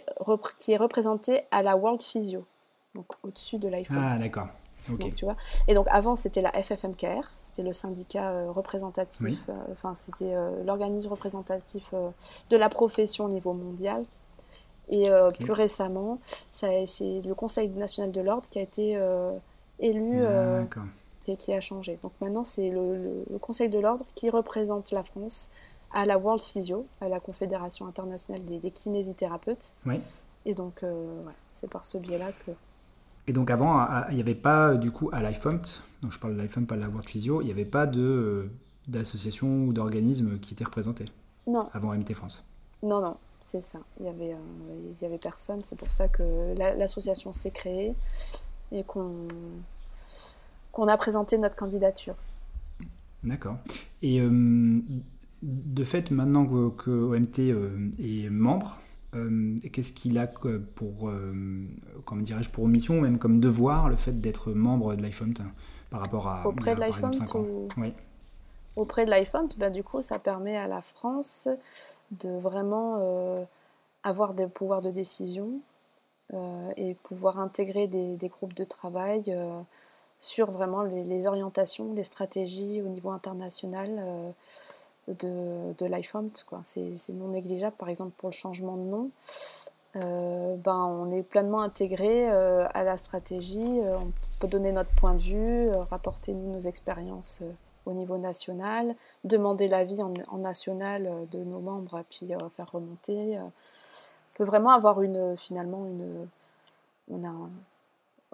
qui 0.58 0.72
est 0.72 0.76
représenté 0.76 1.42
à 1.50 1.62
la 1.62 1.76
World 1.76 2.00
Physio, 2.00 2.44
donc 2.94 3.06
au-dessus 3.24 3.58
de 3.58 3.68
l'iPhone. 3.68 3.98
Ah, 4.00 4.16
d'accord. 4.16 4.48
Tu 5.14 5.24
vois. 5.24 5.36
Et 5.68 5.74
donc 5.74 5.86
avant, 5.90 6.16
c'était 6.16 6.42
la 6.42 6.50
FFMKR, 6.52 7.28
c'était 7.40 7.62
le 7.62 7.72
syndicat 7.72 8.30
euh, 8.30 8.50
représentatif, 8.50 9.44
euh, 9.48 9.52
enfin, 9.72 9.94
c'était 9.94 10.34
euh, 10.34 10.62
l'organisme 10.64 11.10
représentatif 11.10 11.92
de 12.50 12.56
la 12.56 12.68
profession 12.68 13.26
au 13.26 13.28
niveau 13.28 13.52
mondial. 13.52 14.04
Et 14.88 15.10
plus 15.40 15.50
récemment, 15.50 16.20
c'est 16.52 16.84
le 17.24 17.32
Conseil 17.34 17.68
national 17.70 18.12
de 18.12 18.20
l'ordre 18.20 18.48
qui 18.48 18.60
a 18.60 18.62
été 18.62 18.96
élu, 19.80 20.22
qui, 21.18 21.36
qui, 21.36 21.52
a 21.52 21.60
changé. 21.60 21.98
Donc 22.02 22.12
maintenant, 22.20 22.44
c'est 22.44 22.70
le, 22.70 23.24
le, 23.28 23.38
Conseil 23.40 23.68
de 23.68 23.80
l'ordre 23.80 24.04
qui 24.14 24.30
représente 24.30 24.92
la 24.92 25.02
France 25.02 25.50
à 25.92 26.06
la 26.06 26.18
World 26.18 26.40
Physio, 26.40 26.86
à 27.00 27.08
la 27.08 27.18
Confédération 27.18 27.88
internationale 27.88 28.44
des, 28.44 28.70
kinésithérapeutes. 28.70 29.74
Oui. 29.86 30.00
Et 30.44 30.54
donc, 30.54 30.84
c'est 31.52 31.68
par 31.68 31.84
ce 31.84 31.98
biais-là 31.98 32.30
que. 32.46 32.52
Et 33.28 33.32
donc, 33.32 33.50
avant, 33.50 33.86
il 34.10 34.14
n'y 34.14 34.20
avait 34.20 34.34
pas, 34.34 34.74
du 34.74 34.90
coup, 34.90 35.10
à 35.12 35.22
l'IFOMT, 35.22 35.62
donc 36.02 36.12
je 36.12 36.18
parle 36.18 36.36
de 36.36 36.42
l'IFOMT, 36.42 36.66
pas 36.66 36.76
de 36.76 36.80
la 36.80 36.88
World 36.88 37.08
Physio, 37.08 37.40
il 37.40 37.46
n'y 37.46 37.50
avait 37.50 37.64
pas 37.64 37.86
de, 37.86 38.00
euh, 38.00 38.50
d'association 38.86 39.64
ou 39.64 39.72
d'organisme 39.72 40.38
qui 40.38 40.54
était 40.54 40.64
représenté 40.64 41.04
Non. 41.46 41.68
Avant 41.72 41.92
MT 41.92 42.14
France 42.14 42.44
Non, 42.82 43.00
non, 43.00 43.16
c'est 43.40 43.60
ça. 43.60 43.80
Il 43.98 44.04
n'y 44.04 44.08
avait, 44.10 44.34
euh, 44.34 44.92
il 44.98 45.02
y 45.02 45.06
avait 45.06 45.18
personne. 45.18 45.60
C'est 45.64 45.76
pour 45.76 45.90
ça 45.90 46.08
que 46.08 46.54
l'association 46.56 47.32
s'est 47.32 47.50
créée 47.50 47.94
et 48.70 48.84
qu'on, 48.84 49.26
qu'on 50.72 50.86
a 50.86 50.96
présenté 50.96 51.38
notre 51.38 51.56
candidature. 51.56 52.14
D'accord. 53.24 53.56
Et 54.02 54.20
de 55.42 55.84
fait, 55.84 56.10
maintenant 56.10 56.46
que, 56.70 56.90
OMT 56.90 57.38
euh, 57.40 57.90
est 57.98 58.30
membre, 58.30 58.80
Qu'est-ce 59.72 59.92
qu'il 59.92 60.18
a 60.18 60.26
pour, 60.26 61.10
comment 62.04 62.22
dirais-je, 62.22 62.50
pour 62.50 62.68
mission, 62.68 63.00
même 63.00 63.18
comme 63.18 63.40
devoir, 63.40 63.88
le 63.88 63.96
fait 63.96 64.20
d'être 64.20 64.52
membre 64.52 64.94
de 64.94 65.02
l'iPhone 65.02 65.34
par 65.90 66.00
rapport 66.00 66.28
à... 66.28 66.46
Auprès 66.46 66.74
de 66.74 66.80
l'iPhone 66.80 67.12
oui. 67.76 67.92
Auprès 68.76 69.04
de 69.04 69.10
l'iPhone, 69.10 69.48
ben, 69.56 69.72
du 69.72 69.82
coup, 69.82 70.02
ça 70.02 70.18
permet 70.18 70.56
à 70.56 70.68
la 70.68 70.82
France 70.82 71.48
de 72.10 72.38
vraiment 72.38 73.46
avoir 74.02 74.34
des 74.34 74.46
pouvoirs 74.46 74.82
de 74.82 74.90
décision 74.90 75.60
et 76.76 76.96
pouvoir 77.02 77.38
intégrer 77.38 77.88
des, 77.88 78.16
des 78.16 78.28
groupes 78.28 78.54
de 78.54 78.64
travail 78.64 79.34
sur 80.18 80.50
vraiment 80.50 80.82
les, 80.82 81.26
orientations, 81.26 81.92
les 81.92 82.04
stratégies 82.04 82.80
au 82.82 82.88
niveau 82.88 83.10
international 83.10 83.96
euh, 83.98 84.30
de, 85.08 85.72
de 85.76 85.86
l'iPhone. 85.86 86.30
C'est 86.64 87.10
non 87.10 87.28
négligeable, 87.28 87.76
par 87.76 87.88
exemple 87.88 88.12
pour 88.16 88.28
le 88.28 88.34
changement 88.34 88.76
de 88.76 88.82
nom. 88.82 89.10
Euh, 89.96 90.56
ben, 90.56 90.76
on 90.76 91.10
est 91.10 91.22
pleinement 91.22 91.62
intégré 91.62 92.30
euh, 92.30 92.66
à 92.74 92.84
la 92.84 92.98
stratégie, 92.98 93.80
on 93.82 94.12
peut 94.40 94.48
donner 94.48 94.72
notre 94.72 94.90
point 94.90 95.14
de 95.14 95.22
vue, 95.22 95.70
rapporter 95.90 96.34
nos 96.34 96.60
expériences 96.60 97.42
au 97.86 97.92
niveau 97.92 98.18
national, 98.18 98.94
demander 99.24 99.68
l'avis 99.68 100.02
en, 100.02 100.38
national 100.38 101.26
de 101.30 101.38
nos 101.44 101.60
membres, 101.60 102.02
puis 102.10 102.28
faire 102.50 102.70
remonter. 102.70 103.38
on 103.38 103.52
peut 104.34 104.44
vraiment 104.44 104.70
avoir 104.70 105.00
une, 105.00 105.36
finalement 105.38 105.86
une, 105.86 106.28
on 107.08 107.24
a 107.24 107.32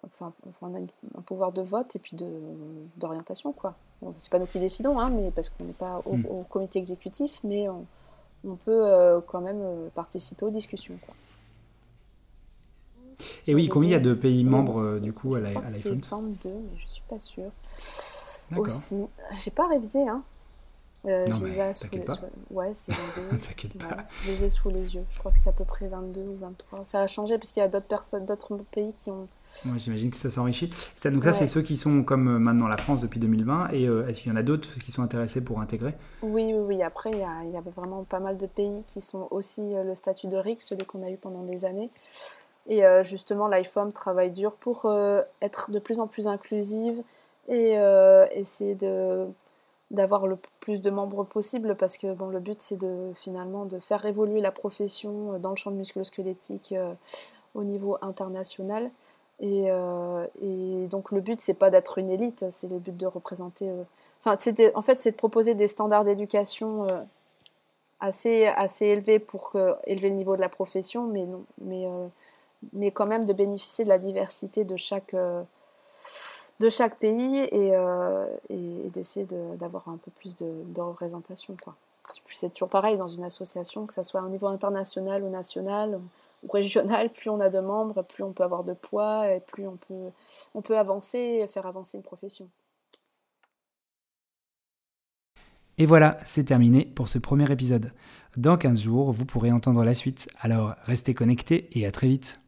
enfin, 0.04 0.32
on 0.60 0.74
a 0.74 0.78
un 0.78 1.22
pouvoir 1.22 1.52
de 1.52 1.62
vote 1.62 1.94
et 1.96 1.98
puis 1.98 2.16
d'orientation. 2.96 3.54
C'est 4.16 4.30
pas 4.30 4.38
nous 4.38 4.46
qui 4.46 4.58
décidons, 4.58 4.98
hein, 4.98 5.10
mais 5.10 5.30
parce 5.30 5.48
qu'on 5.48 5.64
n'est 5.64 5.72
pas 5.72 6.02
au, 6.04 6.16
hmm. 6.16 6.44
comité 6.48 6.78
exécutif, 6.78 7.40
mais 7.44 7.68
on, 7.68 8.56
peut 8.56 8.86
euh, 8.86 9.20
quand 9.26 9.40
même 9.40 9.60
euh, 9.60 9.88
participer 9.94 10.44
aux 10.44 10.50
discussions, 10.50 10.98
quoi. 11.04 11.14
Et 13.46 13.54
oui, 13.54 13.68
combien 13.68 13.90
il 13.90 13.92
y 13.92 13.96
a 13.96 14.00
de 14.00 14.14
pays 14.14 14.42
membres 14.42 14.80
euh, 14.80 14.98
du 14.98 15.12
coup 15.12 15.36
à 15.36 15.40
l'iPhone 15.40 15.70
C'est 15.70 15.90
22, 15.90 16.48
mais 16.48 16.78
je 16.78 16.88
suis 16.88 17.02
pas 17.08 17.20
sûre. 17.20 17.50
Aussi, 18.56 18.98
j'ai 19.36 19.50
pas 19.50 19.68
révisé, 19.68 20.06
hein. 20.08 20.22
Euh, 21.04 21.26
non, 21.26 21.34
je 21.34 21.46
les 21.46 21.58
ai 21.58 21.74
sous 21.74 21.88
les... 21.90 21.98
Pas. 22.00 22.16
Ouais, 22.50 22.72
c'est 22.74 22.92
22. 22.92 23.38
T'inquiète 23.40 23.76
pas. 23.76 23.96
je 24.22 24.30
les 24.30 24.44
ai 24.44 24.48
sous 24.48 24.70
les 24.70 24.94
yeux. 24.94 25.04
Je 25.10 25.18
crois 25.18 25.32
que 25.32 25.38
c'est 25.38 25.48
à 25.48 25.52
peu 25.52 25.64
près 25.64 25.88
22 25.88 26.20
ou 26.20 26.36
23. 26.40 26.84
Ça 26.84 27.00
a 27.00 27.06
changé 27.08 27.38
parce 27.38 27.50
qu'il 27.50 27.60
y 27.60 27.64
a 27.64 27.68
d'autres 27.68 27.86
personnes, 27.86 28.24
d'autres 28.24 28.56
pays 28.70 28.94
qui 29.02 29.10
ont. 29.10 29.26
Moi, 29.64 29.76
j'imagine 29.78 30.10
que 30.10 30.16
ça 30.16 30.30
s'enrichit. 30.30 30.70
Donc 31.04 31.24
ça, 31.24 31.32
c'est 31.32 31.48
ceux 31.48 31.62
qui 31.62 31.76
sont 31.76 32.04
comme 32.04 32.28
euh, 32.28 32.38
maintenant 32.38 32.68
la 32.68 32.76
France 32.76 33.00
depuis 33.00 33.18
2020. 33.18 33.70
Et 33.72 33.88
euh, 33.88 34.06
est-ce 34.06 34.22
qu'il 34.22 34.30
y 34.30 34.32
en 34.32 34.38
a 34.38 34.44
d'autres 34.44 34.78
qui 34.78 34.92
sont 34.92 35.02
intéressés 35.02 35.42
pour 35.42 35.60
intégrer? 35.60 35.94
Oui, 36.22 36.52
oui, 36.54 36.60
oui. 36.76 36.82
Après, 36.82 37.10
il 37.10 37.18
y, 37.18 37.52
y, 37.52 37.56
a, 37.56 37.60
vraiment 37.60 38.04
pas 38.04 38.20
mal 38.20 38.38
de 38.38 38.46
pays 38.46 38.84
qui 38.86 39.00
sont 39.00 39.26
aussi 39.32 39.74
le 39.74 39.94
statut 39.96 40.28
de 40.28 40.36
RIC, 40.36 40.62
celui 40.62 40.86
qu'on 40.86 41.04
a 41.04 41.10
eu 41.10 41.16
pendant 41.16 41.42
des 41.42 41.64
années. 41.64 41.90
Et 42.68 42.82
justement, 43.02 43.48
l'IFOM 43.48 43.92
travaille 43.92 44.30
dur 44.30 44.52
pour 44.52 44.90
être 45.40 45.72
de 45.72 45.80
plus 45.80 45.98
en 45.98 46.06
plus 46.06 46.28
inclusive 46.28 47.02
et 47.48 47.74
essayer 48.34 48.76
de 48.76 49.26
d'avoir 49.92 50.26
le 50.26 50.38
plus 50.60 50.80
de 50.80 50.90
membres 50.90 51.24
possible 51.24 51.76
parce 51.76 51.98
que 51.98 52.12
bon, 52.14 52.28
le 52.28 52.40
but 52.40 52.60
c'est 52.60 52.78
de 52.78 53.12
finalement 53.14 53.66
de 53.66 53.78
faire 53.78 54.04
évoluer 54.06 54.40
la 54.40 54.50
profession 54.50 55.34
euh, 55.34 55.38
dans 55.38 55.50
le 55.50 55.56
champ 55.56 55.70
musculo-squelettique 55.70 56.72
euh, 56.72 56.94
au 57.54 57.62
niveau 57.62 57.98
international. 58.00 58.90
Et, 59.40 59.66
euh, 59.70 60.26
et, 60.40 60.86
donc 60.88 61.10
le 61.12 61.20
but 61.20 61.40
c'est 61.40 61.54
pas 61.54 61.70
d'être 61.70 61.98
une 61.98 62.10
élite, 62.10 62.46
c'est 62.50 62.68
le 62.68 62.78
but 62.78 62.96
de 62.96 63.06
représenter. 63.06 63.70
Enfin, 64.20 64.36
en 64.74 64.82
fait, 64.82 65.00
c'est 65.00 65.10
de 65.10 65.16
proposer 65.16 65.54
des 65.54 65.68
standards 65.68 66.04
d'éducation 66.04 66.86
assez, 67.98 68.46
assez 68.46 68.86
élevés 68.86 69.18
pour 69.18 69.50
que, 69.50 69.74
élever 69.86 70.10
le 70.10 70.14
niveau 70.14 70.36
de 70.36 70.40
la 70.40 70.48
profession, 70.48 71.08
mais, 71.08 71.26
non, 71.26 71.44
mais, 71.60 71.86
mais 72.72 72.92
quand 72.92 73.06
même 73.06 73.24
de 73.24 73.32
bénéficier 73.32 73.82
de 73.82 73.88
la 73.88 73.98
diversité 73.98 74.62
de 74.62 74.76
chaque 74.76 75.16
de 76.62 76.68
chaque 76.68 76.98
pays 76.98 77.38
et, 77.38 77.72
euh, 77.74 78.26
d'essayer 78.94 79.26
d'avoir 79.56 79.88
un 79.88 79.96
peu 79.96 80.10
plus 80.12 80.36
de, 80.36 80.80
représentation. 80.80 81.56
C'est 82.30 82.54
toujours 82.54 82.68
pareil 82.68 82.96
dans 82.96 83.08
une 83.08 83.24
association, 83.24 83.86
que 83.86 83.94
ce 83.94 84.02
soit 84.02 84.22
au 84.22 84.28
niveau 84.28 84.46
international 84.46 85.22
ou 85.24 85.28
national 85.28 86.00
ou 86.42 86.50
régional, 86.50 87.10
plus 87.10 87.30
on 87.30 87.40
a 87.40 87.50
de 87.50 87.60
membres, 87.60 88.02
plus 88.02 88.22
on 88.22 88.32
peut 88.32 88.44
avoir 88.44 88.64
de 88.64 88.74
poids 88.74 89.30
et 89.30 89.40
plus 89.40 89.66
on 89.66 89.76
peut, 89.76 90.10
on 90.54 90.62
peut 90.62 90.78
avancer 90.78 91.18
et 91.18 91.46
faire 91.46 91.66
avancer 91.66 91.96
une 91.96 92.02
profession. 92.02 92.48
Et 95.78 95.86
voilà, 95.86 96.18
c'est 96.24 96.44
terminé 96.44 96.84
pour 96.84 97.08
ce 97.08 97.18
premier 97.18 97.50
épisode. 97.50 97.92
Dans 98.36 98.56
15 98.56 98.82
jours, 98.82 99.12
vous 99.12 99.24
pourrez 99.24 99.52
entendre 99.52 99.84
la 99.84 99.94
suite. 99.94 100.28
Alors 100.40 100.74
restez 100.84 101.14
connectés 101.14 101.68
et 101.72 101.86
à 101.86 101.90
très 101.90 102.08
vite. 102.08 102.41